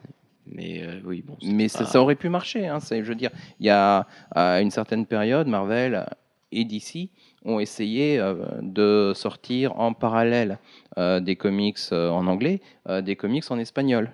[0.53, 1.36] Mais euh, oui, bon.
[1.42, 2.66] Mais ça, pas- ça aurait pu marcher.
[2.66, 6.07] Hein, je veux dire, il y a à une certaine période, Marvel
[6.53, 7.11] et DC
[7.44, 10.59] ont essayé euh, de sortir en parallèle
[10.98, 12.61] euh, des comics en anglais,
[13.03, 14.11] des comics en espagnol,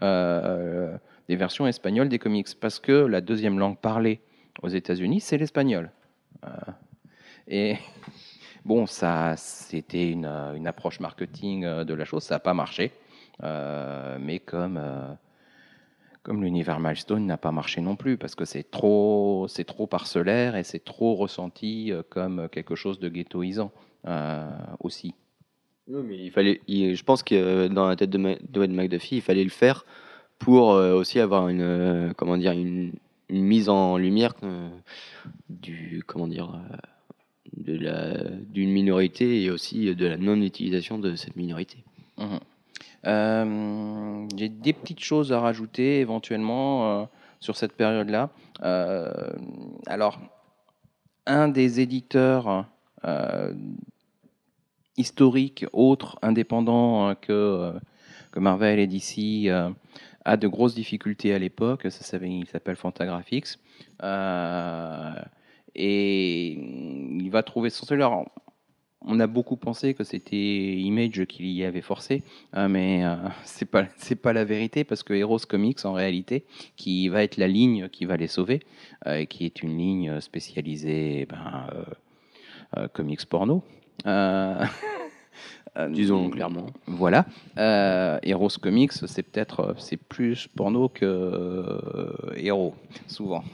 [0.00, 4.20] des versions espagnoles des comics, parce que la deuxième langue parlée
[4.62, 5.90] aux États-Unis, c'est l'espagnol.
[7.48, 7.76] Et
[8.64, 12.92] bon, ça, c'était une, une approche marketing de la chose, ça n'a pas marché.
[13.42, 15.12] Euh, mais comme euh,
[16.26, 20.56] comme l'univers Milestone n'a pas marché non plus parce que c'est trop c'est trop parcellaire
[20.56, 23.70] et c'est trop ressenti euh, comme quelque chose de ghettoisant
[24.08, 24.50] euh,
[24.80, 25.14] aussi.
[25.86, 29.18] Oui, mais il fallait, il- je pense que euh, dans la tête de Dwayne McDuffie,
[29.18, 29.86] il fallait le faire
[30.40, 32.92] pour aussi avoir une, comment dire, une,
[33.30, 34.34] une mise en lumière
[35.48, 36.60] du, comment dire,
[37.56, 38.18] de la,
[38.52, 41.78] d'une minorité et aussi de la non-utilisation de cette minorité.
[42.18, 42.40] Mhm.
[43.06, 47.04] Euh, J'ai des petites choses à rajouter éventuellement euh,
[47.40, 48.30] sur cette période-là.
[48.62, 49.32] Euh,
[49.86, 50.18] alors,
[51.26, 52.66] un des éditeurs
[54.96, 57.72] historiques, autres, indépendants que,
[58.32, 59.48] que Marvel et DC,
[60.24, 61.82] a de grosses difficultés à l'époque.
[61.84, 63.58] Il s'appelle Fantagraphics.
[65.78, 67.86] Et il va trouver son.
[67.92, 68.28] Alors,
[69.06, 73.64] on a beaucoup pensé que c'était Image qui y avait forcé, hein, mais euh, c'est
[73.64, 76.44] pas c'est pas la vérité parce que Heroes Comics en réalité,
[76.76, 78.60] qui va être la ligne qui va les sauver,
[79.06, 81.84] euh, et qui est une ligne spécialisée ben, euh,
[82.76, 83.62] euh, comics porno.
[84.06, 84.64] Euh,
[85.90, 86.68] Disons clairement.
[86.86, 87.26] Voilà.
[87.58, 91.78] Heroes Comics, c'est peut-être c'est plus porno que
[92.34, 92.74] héros,
[93.06, 93.44] souvent.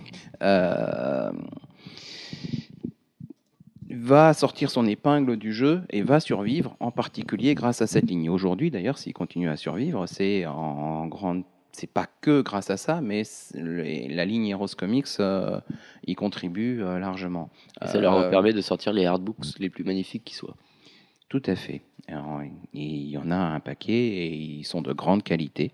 [3.93, 8.31] Va sortir son épingle du jeu et va survivre, en particulier grâce à cette ligne.
[8.31, 11.45] Aujourd'hui, d'ailleurs, s'il continue à survivre, c'est en grande.
[11.73, 13.23] C'est pas que grâce à ça, mais
[13.55, 15.59] la ligne Heroes Comics euh,
[16.07, 17.49] y contribue euh, largement.
[17.83, 20.57] Et ça leur Euh, permet de sortir les hardbooks les plus magnifiques qui soient.
[21.31, 21.81] tout à fait.
[22.09, 22.43] Alors,
[22.75, 25.73] Il y en a un paquet et ils sont de grande qualité.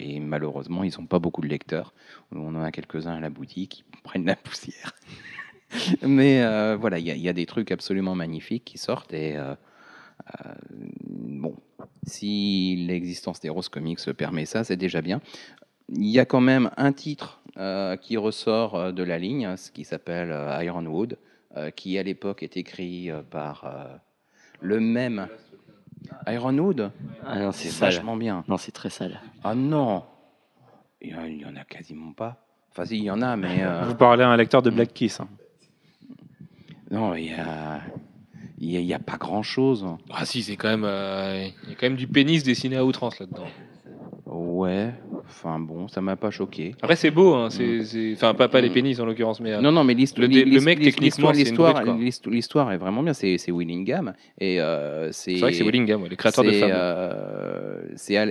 [0.00, 1.94] Et malheureusement, ils n'ont pas beaucoup de lecteurs.
[2.32, 4.92] On en a quelques-uns à la boutique qui prennent la poussière.
[6.02, 9.12] Mais euh, voilà, il y, a- il y a des trucs absolument magnifiques qui sortent.
[9.12, 9.54] Et euh,
[10.44, 10.52] euh,
[11.08, 11.56] bon,
[12.06, 15.20] si l'existence des Rose Comics permet ça, c'est déjà bien.
[15.88, 19.84] Il y a quand même un titre euh, qui ressort de la ligne, ce qui
[19.84, 20.30] s'appelle
[20.62, 21.16] Ironwood,
[21.56, 23.96] euh, qui à l'époque est écrit par euh,
[24.60, 25.28] le même
[26.26, 26.90] Ironwood?
[27.24, 27.92] Ah non, c'est sale.
[27.94, 28.44] vachement bien.
[28.48, 29.20] Non, c'est très sale.
[29.44, 30.04] Ah non,
[31.00, 31.10] il
[31.40, 32.44] y, en- a quasiment pas.
[32.70, 34.92] Enfin, si, il y en a, mais euh, Vous parlez à un lecteur de Black
[34.92, 35.20] Kiss.
[35.20, 35.28] hein.
[36.90, 37.80] Non, il y a,
[38.58, 39.86] il y a, pas grand chose.
[40.10, 42.84] Ah si, c'est quand même, euh, il y a quand même du pénis dessiné à
[42.84, 43.48] outrance là-dedans.
[44.26, 44.92] Ouais,
[45.28, 46.74] enfin bon, ça m'a pas choqué.
[46.82, 49.70] Après c'est beau, hein, c'est, enfin pas, pas les pénis en l'occurrence, mais euh, Non,
[49.70, 51.74] non, mais l'hist- Le- le mec, techniquement, l'histoire,
[52.26, 53.12] l'histoire est vraiment bien.
[53.12, 55.36] C'est Willingham et euh, c'est.
[55.36, 56.70] vrai que c'est Willingham, ouais, les créateurs de femmes.
[56.72, 57.82] euh,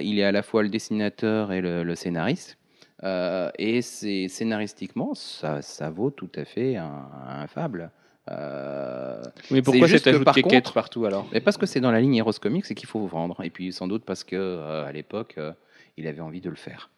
[0.01, 2.57] il est à la fois le dessinateur et le, le scénariste.
[3.03, 7.91] Euh, et c'est scénaristiquement, ça, ça vaut tout à fait un, un fable.
[8.31, 9.21] Euh,
[9.51, 11.91] mais pourquoi juste cet que ajout par contre- partout alors mais parce que c'est dans
[11.91, 13.43] la ligne Heroes Comics et qu'il faut vendre.
[13.43, 15.51] Et puis sans doute parce que euh, à l'époque, euh,
[15.97, 16.89] il avait envie de le faire.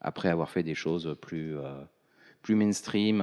[0.00, 1.56] Après avoir fait des choses plus,
[2.40, 3.22] plus mainstream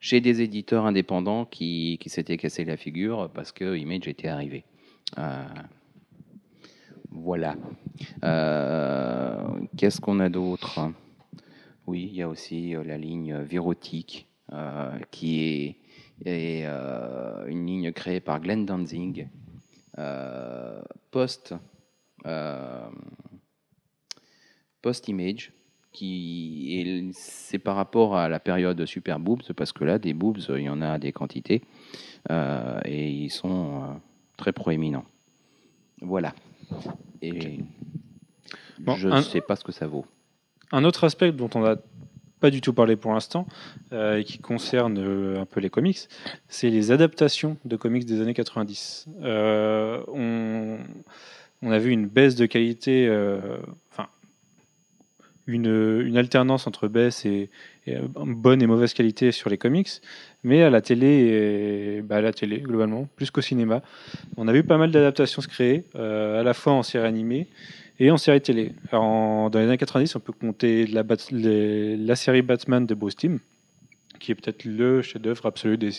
[0.00, 4.64] chez des éditeurs indépendants qui, qui s'étaient cassé la figure parce que Image était arrivé.
[7.10, 7.56] Voilà.
[9.76, 10.90] Qu'est-ce qu'on a d'autre?
[11.86, 14.26] Oui, il y a aussi la ligne Virotique
[15.10, 15.76] qui est,
[16.24, 19.28] est, euh, une ligne créée par Glenn Danzig
[19.98, 21.54] euh, post
[22.26, 22.88] euh,
[24.82, 25.52] post image
[25.92, 30.38] qui est c'est par rapport à la période super boobs parce que là des boobs
[30.48, 31.62] il y en a des quantités
[32.30, 34.00] et ils sont
[34.36, 35.04] très proéminents.
[36.00, 36.34] Voilà.
[37.22, 37.60] Et
[38.80, 40.04] Bon, je ne un- sais pas ce que ça vaut.
[40.72, 41.76] Un autre aspect dont on n'a
[42.44, 43.46] pas du tout parlé pour l'instant,
[43.94, 46.00] euh, et qui concerne euh, un peu les comics,
[46.46, 49.06] c'est les adaptations de comics des années 90.
[49.22, 50.76] Euh, on,
[51.62, 53.08] on a vu une baisse de qualité,
[53.90, 54.08] enfin,
[55.46, 57.48] une, une alternance entre baisse et,
[58.14, 60.02] bonne et mauvaise qualité sur les comics.
[60.42, 63.80] mais à la télé, et, bah, à la télé globalement, plus qu'au cinéma.
[64.36, 67.48] On a vu pas mal d'adaptations se créer, à la fois en série animée
[67.98, 68.72] et en série télé.
[68.92, 72.94] En- dans les années 90, on peut compter la, Bat- les- la série Batman de
[72.94, 73.38] Bruce Timm,
[74.20, 75.90] qui est peut-être le chef-d'œuvre absolu des,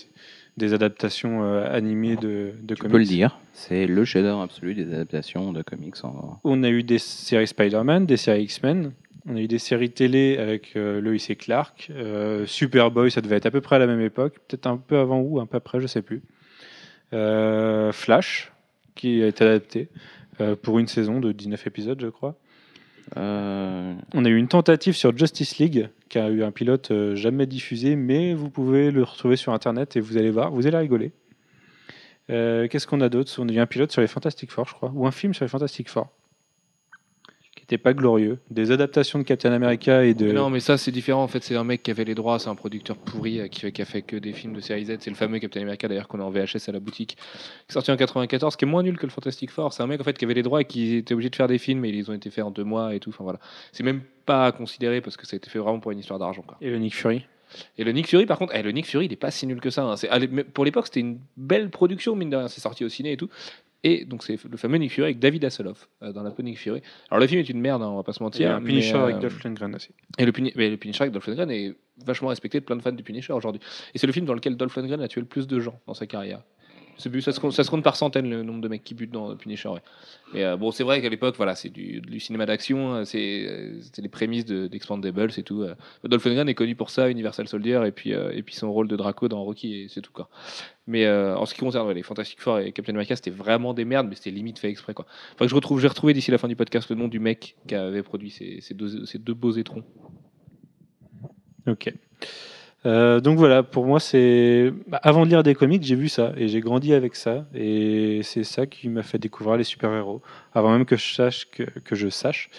[0.58, 2.91] des adaptations euh, animées de, de Tu comics.
[2.91, 5.96] peux le dire, c'est le chef-d'œuvre absolu des adaptations de comics.
[6.04, 6.39] En...
[6.43, 8.91] On a eu des séries Spider-Man, des séries X-Men.
[9.28, 11.88] On a eu des séries télé avec euh, Lois et Clark.
[11.89, 14.36] Euh, Superboy, ça devait être à peu près à la même époque.
[14.48, 16.22] Peut-être un peu avant ou un peu après, je sais plus.
[17.14, 18.52] Euh, Flash,
[18.96, 19.88] qui a été adapté
[20.62, 22.38] pour une saison de 19 épisodes, je crois.
[23.18, 27.16] Euh, On a eu une tentative sur Justice League, qui a eu un pilote euh,
[27.16, 30.78] jamais diffusé, mais vous pouvez le retrouver sur Internet et vous allez voir, vous allez
[30.78, 31.12] rigoler.
[32.32, 33.32] Euh, Qu'est-ce qu'on a d'autre?
[33.38, 35.46] On a eu un pilote sur les Fantastic Four, je crois, ou un film sur
[35.46, 36.10] les Fantastic Four,
[37.66, 38.38] n'était pas glorieux.
[38.51, 40.28] Des adaptations de Captain America et de...
[40.28, 41.24] Mais Non, mais ça c'est différent.
[41.24, 43.59] En fait, c'est un mec qui avait les droits, c'est un producteur pourri euh, qui,
[43.61, 44.97] fait- qui a fait que des films de série Z.
[44.99, 47.24] C'est le fameux Captain America d'ailleurs qu'on a en VHS à la boutique, qui
[47.70, 49.74] est sorti en 94, qui est moins nul que le Fantastic Four.
[49.74, 51.47] C'est un mec en fait qui avait les droits et qui était obligé de faire
[51.47, 53.09] des films et ils ont été faits en deux mois et tout.
[53.09, 53.39] Enfin voilà,
[53.72, 56.20] c'est même pas à considérer parce que ça a été fait vraiment pour une histoire
[56.20, 56.43] d'argent.
[56.43, 56.57] quoi.
[56.61, 57.26] et le Nick Fury?
[57.78, 59.61] Et le Nick Fury, par contre, eh, le Nick Fury, il est pas si nul
[59.61, 59.84] que ça.
[59.84, 59.95] hein.
[59.95, 62.47] C'est- allez, mais pour l'époque, c'était une belle production, mine de rien.
[62.47, 63.30] C'est sorti au ciné et tout.
[63.88, 66.48] Et donc, c'est le fameux Nick Fury avec David Hasselhoff euh, dans la peau de
[66.48, 66.82] Nick Fury.
[67.12, 68.50] Alors, le film est une merde, hein, on va pas se mentir.
[68.50, 69.90] a un Punisher mais, avec euh, Dolph Lundgren aussi.
[70.18, 72.82] Et le, Puni- mais le Punisher avec Dolph Lundgren est vachement respecté de plein de
[72.82, 73.62] fans du Punisher aujourd'hui.
[73.94, 75.94] Et c'est le film dans lequel Dolph Lundgren a tué le plus de gens dans
[75.94, 76.42] sa carrière.
[76.98, 79.70] C'est bu- Ça se, compte, par centaines le nombre de mecs qui butent dans Punisher.
[80.34, 83.80] Mais euh, bon, c'est vrai qu'à l'époque, voilà, c'est du, cinéma d'action, euh, c'est euh,
[83.98, 85.64] les prémices de- d'Expandables et tout.
[85.64, 85.76] euh.
[86.06, 88.14] Dolph Lundgren est connu pour ça, Universal Soldier, et puis,
[88.56, 90.30] son rôle de Draco dans Rocky, et c'est tout quoi.
[90.88, 94.08] Mais en ce qui concerne les Fantastic Four et Captain America, c'était vraiment des merdes,
[94.08, 95.06] mais c'était limite fait exprès quoi.
[95.34, 97.76] Enfin, je retrouve, j'ai retrouvé d'ici la fin du podcast le nom du mec qui
[97.76, 99.84] avait produit ces deux beaux étrons.
[101.68, 101.91] Ok.
[102.86, 104.72] Euh, donc voilà, pour moi, c'est.
[104.88, 107.46] bah, avant de lire des comics, j'ai vu ça et j'ai grandi avec ça.
[107.56, 110.22] Et c'est ça qui m'a fait découvrir les super-héros.
[110.54, 112.50] Avant même que je sache que, que je sache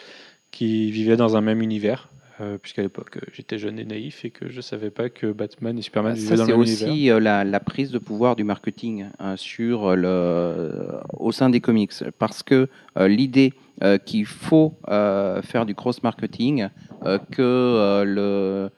[0.51, 2.09] qu'ils vivaient dans un même univers.
[2.43, 5.79] Euh, Puisqu'à l'époque, euh, j'étais jeune et naïf et que je savais pas que Batman
[5.79, 6.89] et Superman ça, vivaient dans c'est le même univers.
[6.89, 10.71] aussi euh, la, la prise de pouvoir du marketing hein, sur le,
[11.19, 11.93] au sein des comics.
[12.19, 12.69] Parce que
[12.99, 16.69] euh, l'idée euh, qu'il faut faire du cross-marketing,
[17.07, 18.69] euh, que le,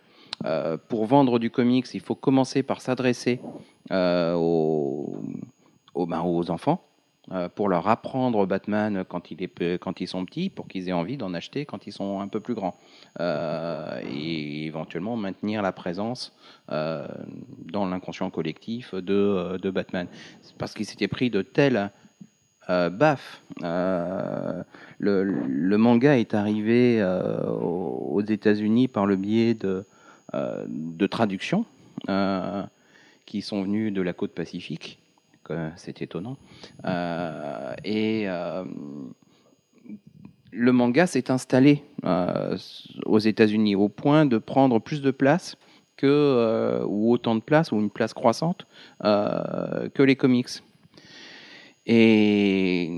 [0.45, 3.41] euh, pour vendre du comics, il faut commencer par s'adresser
[3.91, 5.17] euh, aux,
[5.97, 6.85] ben, aux enfants.
[7.33, 11.67] euh, pour leur apprendre Batman quand, ils sont petits, pour qu'ils aient envie d'en acheter
[11.67, 12.79] quand ils sont un peu plus grands.
[13.21, 16.33] Et éventuellement maintenir la présence
[16.69, 20.07] dans l'inconscient collectif de, Batman.
[20.57, 21.91] Parce qu'il s'était pris de tels
[22.71, 22.91] euh,
[24.99, 27.03] le, manga est arrivé
[27.61, 29.85] aux États-Unis par le biais de,
[30.35, 31.65] de traductions
[32.09, 32.63] euh,
[33.27, 34.99] qui sont venues de la côte pacifique.
[35.45, 36.37] que C'est étonnant.
[36.85, 38.65] Euh, et euh,
[40.51, 42.57] le manga s'est installé euh,
[43.07, 45.57] aux États-Unis au point de prendre plus de place
[46.05, 48.67] euh, ou autant de place, ou une place croissante,
[49.05, 50.49] euh, que les comics.
[51.91, 52.91] Et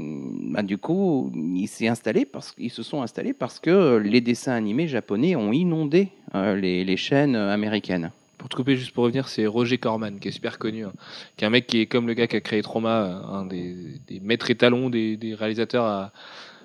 [0.50, 4.52] bah, du coup, il s'est installé parce ils se sont installés parce que les dessins
[4.52, 8.10] animés japonais ont inondé euh, les, chaînes américaines.
[8.36, 10.92] Pour te couper, juste pour revenir, c'est Roger Corman, qui est super connu, hein,
[11.36, 13.46] qui est un mec qui est comme le gars qui a créé Trauma, euh, un
[13.46, 13.76] des,
[14.08, 16.12] des maîtres étalons des, des réalisateurs à,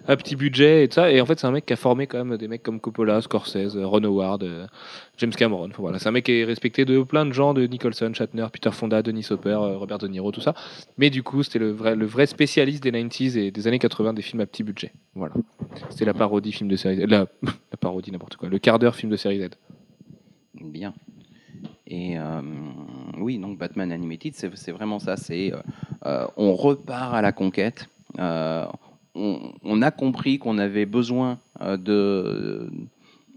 [0.08, 1.12] à petit budget et tout ça.
[1.12, 3.22] Et en fait, c'est un mec qui a formé quand même des mecs comme Coppola,
[3.22, 4.68] Scorsese, Ron Howard, euh,
[5.18, 5.70] James Cameron.
[5.98, 9.02] C'est un mec qui est respecté de plein de gens, de Nicholson, Shatner, Peter Fonda,
[9.02, 10.54] Denis Hopper, euh, Robert De Niro, tout ça.
[10.98, 14.41] Mais du coup, c'était le vrai, spécialiste des 90s et des années 80 des films
[14.41, 14.93] à petit budget.
[15.16, 15.34] Voilà.
[15.89, 17.06] C'était la parodie film de série Z.
[17.10, 17.28] La,
[17.80, 18.50] parodie, n'importe quoi.
[18.50, 19.50] Le quart d'heure film de série Z.
[20.56, 20.93] Bien.
[21.88, 22.41] Et euh,
[23.18, 25.18] oui, donc Batman Animated, c'est vraiment ça.
[25.18, 25.52] C'est
[26.04, 27.89] on repart à la conquête.
[29.16, 31.78] On, a compris qu'on avait besoin euh,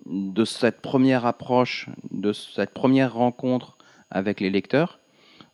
[0.07, 3.79] de cette première approche, de cette première rencontre
[4.11, 4.99] avec les lecteurs.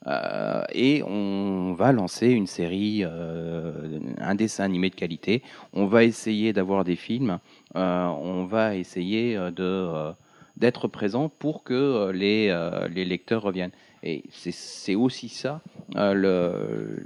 [0.06, 5.42] Euh, et on va lancer une série, euh, un dessin animé de qualité.
[5.72, 7.38] On va essayer d'avoir des films.
[7.74, 10.12] On va essayer de
[10.56, 12.56] d'être présent pour que les,
[12.94, 13.72] les lecteurs reviennent.
[14.04, 15.60] Et c'est- aussi ça,
[15.96, 17.02] le,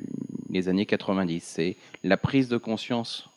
[0.51, 1.40] les années 90.
[1.42, 3.28] C'est la prise de conscience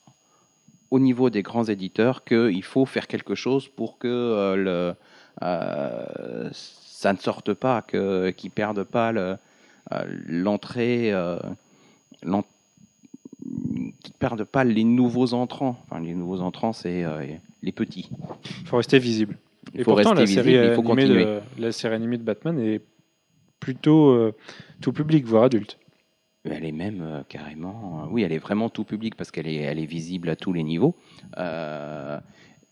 [0.89, 4.95] au niveau des grands éditeurs qu'il faut faire quelque chose pour que euh, le,
[5.43, 9.38] euh, ça ne sorte pas, qu'ils ne perdent pas le,
[9.91, 11.39] euh, l'entrée, euh,
[12.22, 15.78] qu'ils ne perdent pas les nouveaux entrants.
[15.86, 17.03] Enfin, les nouveaux entrants, c'est
[17.64, 18.09] les petits.
[18.62, 19.38] Il faut rester visible.
[19.74, 22.24] Il Et faut pourtant, rester la série, visible, il faut de, la série animée de
[22.24, 22.82] Batman est
[23.59, 24.32] plutôt
[24.82, 25.78] tout public, voire adulte.
[26.43, 28.03] Elle est même euh, carrément.
[28.03, 30.53] euh, oui, elle est vraiment tout public parce qu'elle est, elle est visible à tous
[30.53, 30.95] les niveaux.
[31.37, 32.19] Euh,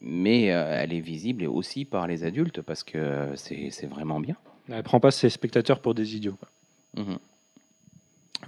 [0.01, 4.35] mais euh, elle est visible aussi par les adultes parce que c'est c'est vraiment bien.
[4.69, 6.37] Elle prend pas ses spectateurs pour des idiots.
[6.39, 6.49] quoi.
[7.03, 7.19] Mhm.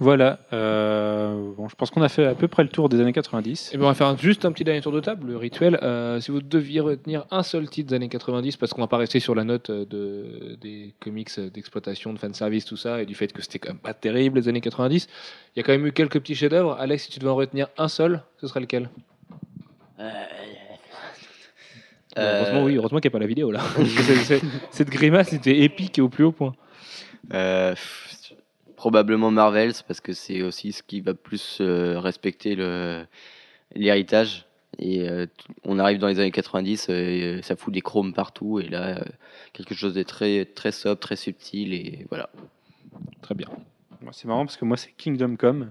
[0.00, 0.40] Voilà.
[0.52, 3.72] euh, bon, je pense qu'on a fait à peu près le tour des années 90.
[3.72, 5.78] Et ben on va faire un- juste un petit dernier tour de table, le rituel.
[5.82, 8.96] Euh, si vous deviez retenir un seul titre des années 90, parce qu'on va pas
[8.96, 13.06] rester sur la note euh, de, des comics euh, d'exploitation, de fanservice, tout ça, et
[13.06, 15.08] du fait que c'était quand même pas terrible les années 90,
[15.54, 16.76] il y a quand même eu quelques petits chefs-d'œuvre.
[16.80, 18.88] Alex, si tu devais en retenir un seul, ce serait lequel?
[22.16, 23.60] Heureusement, oui, heureusement qu'il n'y a pas la vidéo là.
[24.70, 26.54] Cette grimace était épique et au plus haut point.
[27.32, 27.74] Euh,
[28.82, 32.56] probablement Marvels parce que c'est aussi ce qui va plus euh, respecter
[33.76, 34.46] l'héritage.
[34.80, 35.26] Et euh,
[35.62, 39.00] on arrive dans les années 90, euh, ça fout des chromes partout et là
[39.52, 42.28] quelque chose de très très sobre, très subtil et voilà.
[43.20, 43.46] Très bien.
[44.10, 45.70] C'est marrant parce que moi, c'est Kingdom Come.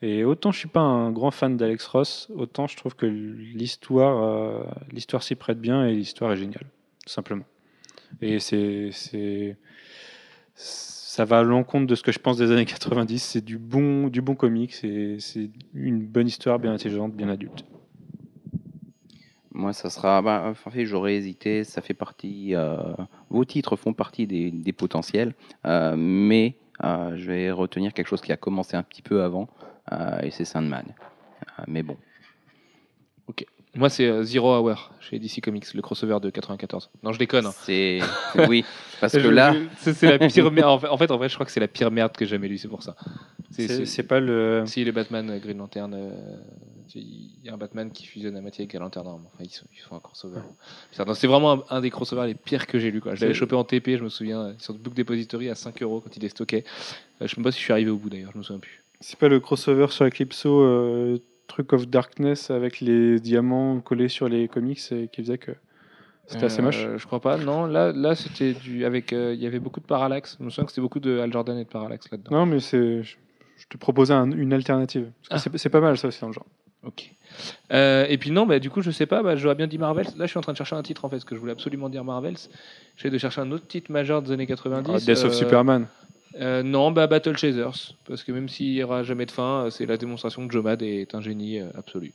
[0.00, 4.64] Et autant je suis pas un grand fan d'Alex Ross, autant je trouve que l'histoire
[4.92, 6.64] l'histoire s'y prête bien et l'histoire est géniale,
[7.04, 7.44] tout simplement.
[8.22, 8.92] Et c'est
[11.16, 13.22] ça va à l'encontre de ce que je pense des années 90.
[13.22, 17.64] C'est du bon du bon comics, c'est une bonne histoire bien intelligente, bien adulte.
[19.50, 20.20] Moi, ça sera.
[20.20, 21.64] Bah, en fait, j'aurais hésité.
[21.64, 22.54] Ça fait partie.
[22.54, 22.76] euh,
[23.30, 25.32] vos titres font partie des, potentiels,
[25.64, 29.48] euh, mais euh, je vais retenir quelque chose qui a commencé un petit peu avant,
[30.22, 30.84] et c'est Sandman.
[31.66, 31.96] Mais bon.
[33.76, 36.90] Moi, c'est euh, Zero Hour chez DC Comics, le crossover de 94.
[37.02, 37.46] Non, je déconne.
[37.46, 37.52] hein.
[37.62, 38.00] C'est.
[38.48, 38.64] oui,
[39.00, 39.54] parce que là.
[39.78, 40.68] c'est la pire merde.
[40.68, 42.30] En fait, en fait, en vrai, je crois que c'est la pire merde que j'ai
[42.32, 42.96] jamais lue, c'est pour ça.
[43.50, 46.10] C'est- pas le Si les Batman, euh, Green Lantern, euh,
[46.94, 49.06] il y a un Batman qui fusionne à moitié avec Green Lantern.
[49.06, 50.40] Enfin, ils, sont- ils font un crossover.
[50.98, 53.00] Non, C'est vraiment un, un des crossovers les pires que j'ai lu.
[53.00, 53.14] Quoi.
[53.14, 56.16] Je l'avais chopé en TP, je me souviens, sur Book Depository à 5 euros quand
[56.16, 56.64] il est stocké.
[57.20, 58.60] Euh, je sais même pas si je suis arrivé au bout d'ailleurs, je me souviens
[58.60, 58.82] plus.
[59.00, 64.28] c'est pas le crossover sur Eclipso euh, truc of darkness avec les diamants collés sur
[64.28, 65.52] les comics et qui faisait que
[66.26, 66.86] c'était assez Euh, moche.
[66.96, 67.36] Je crois pas.
[67.36, 68.84] Non, là, là c'était du.
[68.84, 70.36] avec euh, Il y avait beaucoup de parallaxe.
[70.40, 72.30] Je me souviens que c'était beaucoup de Al Jordan et de parallaxe là-dedans.
[72.36, 73.02] Non, mais c'est.
[73.02, 73.16] Je,
[73.58, 75.10] je te proposais un- une alternative.
[75.30, 76.46] Que c'est- pas mal ça aussi dans le genre.
[76.84, 77.10] Ok.
[77.72, 80.06] Euh, et puis non, bah, du coup, je sais pas, bah, j'aurais bien dit Marvels.
[80.16, 81.52] Là, je suis en train de chercher un titre en fait, parce que je voulais
[81.52, 82.36] absolument dire Marvels.
[82.96, 84.90] J'essaie de chercher un autre titre majeur des années 90.
[84.94, 85.86] Ah, Death of Euh, Superman.
[86.40, 87.94] Euh, non, bah, Battle Chasers.
[88.06, 90.64] Parce que même s'il n'y aura jamais de fin, euh, c'est la démonstration que Joe
[90.64, 92.12] Mad est un génie euh, absolu.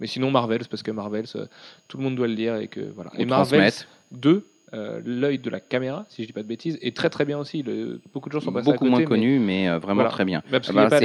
[0.00, 1.46] Mais sinon, Marvels, parce que Marvels, euh,
[1.88, 2.56] tout le monde doit le dire.
[2.56, 3.10] Et, que, voilà.
[3.14, 3.88] on et Marvels transmette.
[4.12, 7.24] 2, euh, l'œil de la caméra, si je dis pas de bêtises, est très très
[7.24, 7.62] bien aussi.
[7.62, 8.90] Le- beaucoup de gens sont passés à Beaucoup côté.
[8.90, 10.10] moins mais- connu, mais euh, vraiment Voilà.
[10.10, 10.42] très bien.
[10.50, 10.98] Bah, Ah bah.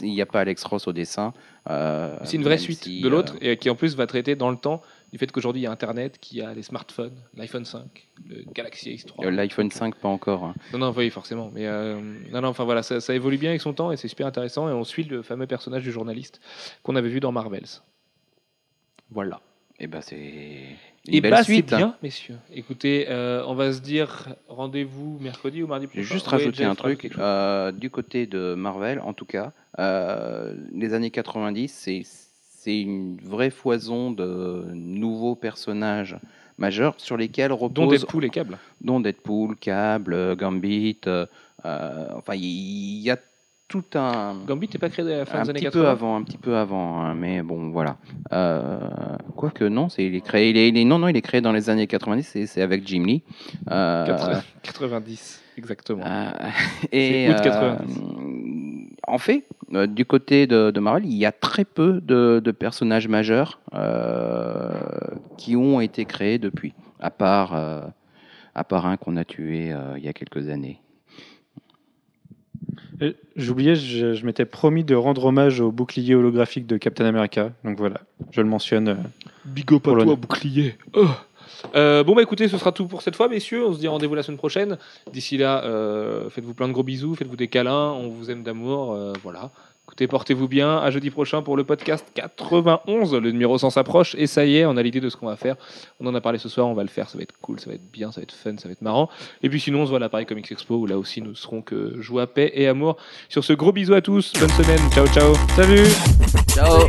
[0.00, 1.34] Il n'y a pas Alex Ross au dessin.
[1.70, 4.50] euh, C'est une vraie suite si, de l'autre et qui en plus va traiter dans
[4.50, 4.80] le temps
[5.12, 8.44] du fait qu'aujourd'hui il y a Internet, qu'il y a les smartphones, l'iPhone 5, le
[8.54, 9.26] Galaxy S3.
[9.26, 10.44] euh, L'iPhone 5, pas encore.
[10.44, 10.54] hein.
[10.72, 11.50] Non, non, oui, forcément.
[11.54, 14.26] Mais non, non, enfin voilà, ça, ça évolue bien avec son temps et c'est super
[14.26, 14.70] intéressant.
[14.70, 16.40] Et on suit le fameux personnage du journaliste
[16.82, 17.66] qu'on avait vu dans Marvels.
[19.10, 19.40] Voilà.
[19.78, 20.64] Et bah, c'est
[21.08, 21.74] une Et belle bah, suite.
[21.74, 22.36] bien, messieurs.
[22.54, 26.14] Écoutez, euh, on va se dire rendez-vous mercredi ou mardi Je vais prochain.
[26.14, 27.10] juste rajouter un truc.
[27.18, 33.50] euh, du côté de Marvel, en tout cas, euh, les années 90, c'est une vraie
[33.50, 36.16] foison de nouveaux personnages
[36.58, 38.58] majeurs sur lesquels Dont repose Deadpool et Cable.
[38.80, 41.00] dont Deadpool, Cable, Gambit.
[41.64, 43.16] enfin, il y, a
[43.72, 45.82] tout un Gambit n'est pas créé à la fin un des années petit 80.
[45.82, 47.96] peu avant, un petit peu avant, hein, mais bon, voilà.
[48.32, 48.78] Euh,
[49.34, 51.40] Quoique non, c'est il est créé, il est, il est- non non, il est créé
[51.40, 53.22] dans les années 90, c'est- c'est avec Jim Lee.
[53.70, 56.04] Euh, 80 90, exactement.
[56.06, 56.30] euh,
[56.92, 57.98] et août euh, 90.
[59.08, 59.44] en fait,
[59.74, 63.58] euh, du côté de, de Marvel, il y a très peu de, de personnages majeurs
[63.74, 64.70] euh,
[65.38, 67.80] qui ont été créés depuis, à part, euh,
[68.54, 70.78] à part un qu'on a tué euh, il y a quelques années.
[73.00, 77.50] Et J'oubliais, je, je m'étais promis de rendre hommage au bouclier holographique de Captain America.
[77.64, 78.00] Donc voilà,
[78.30, 78.88] je le mentionne.
[78.88, 78.94] euh,
[79.44, 80.16] Big up Pour l'honneur.
[80.16, 80.76] bouclier.
[80.94, 81.06] Oh.
[81.76, 83.66] Euh, bon bah écoutez, ce sera tout pour cette fois, messieurs.
[83.66, 84.78] On se dit rendez-vous la semaine prochaine.
[85.12, 87.92] D'ici là, euh, faites-vous plein de gros bisous, faites-vous des câlins.
[87.92, 88.92] On vous aime d'amour.
[88.92, 89.50] euh, voilà.
[89.84, 90.78] Écoutez, portez-vous bien.
[90.78, 93.14] À jeudi prochain pour le podcast 91.
[93.14, 95.36] Le numéro 100 s'approche et ça y est, on a l'idée de ce qu'on va
[95.36, 95.56] faire.
[96.00, 96.68] On en a parlé ce soir.
[96.68, 97.08] On va le faire.
[97.10, 98.82] Ça va être cool, ça va être bien, ça va être fun, ça va être
[98.82, 99.10] marrant.
[99.42, 101.34] Et puis sinon, on se voit à la Paris Comics Expo où là aussi nous
[101.34, 102.96] serons que joie, paix et amour.
[103.28, 104.32] Sur ce, gros bisous à tous.
[104.38, 104.80] Bonne semaine.
[104.92, 105.34] Ciao, ciao.
[105.56, 105.88] Salut.
[106.48, 106.88] Ciao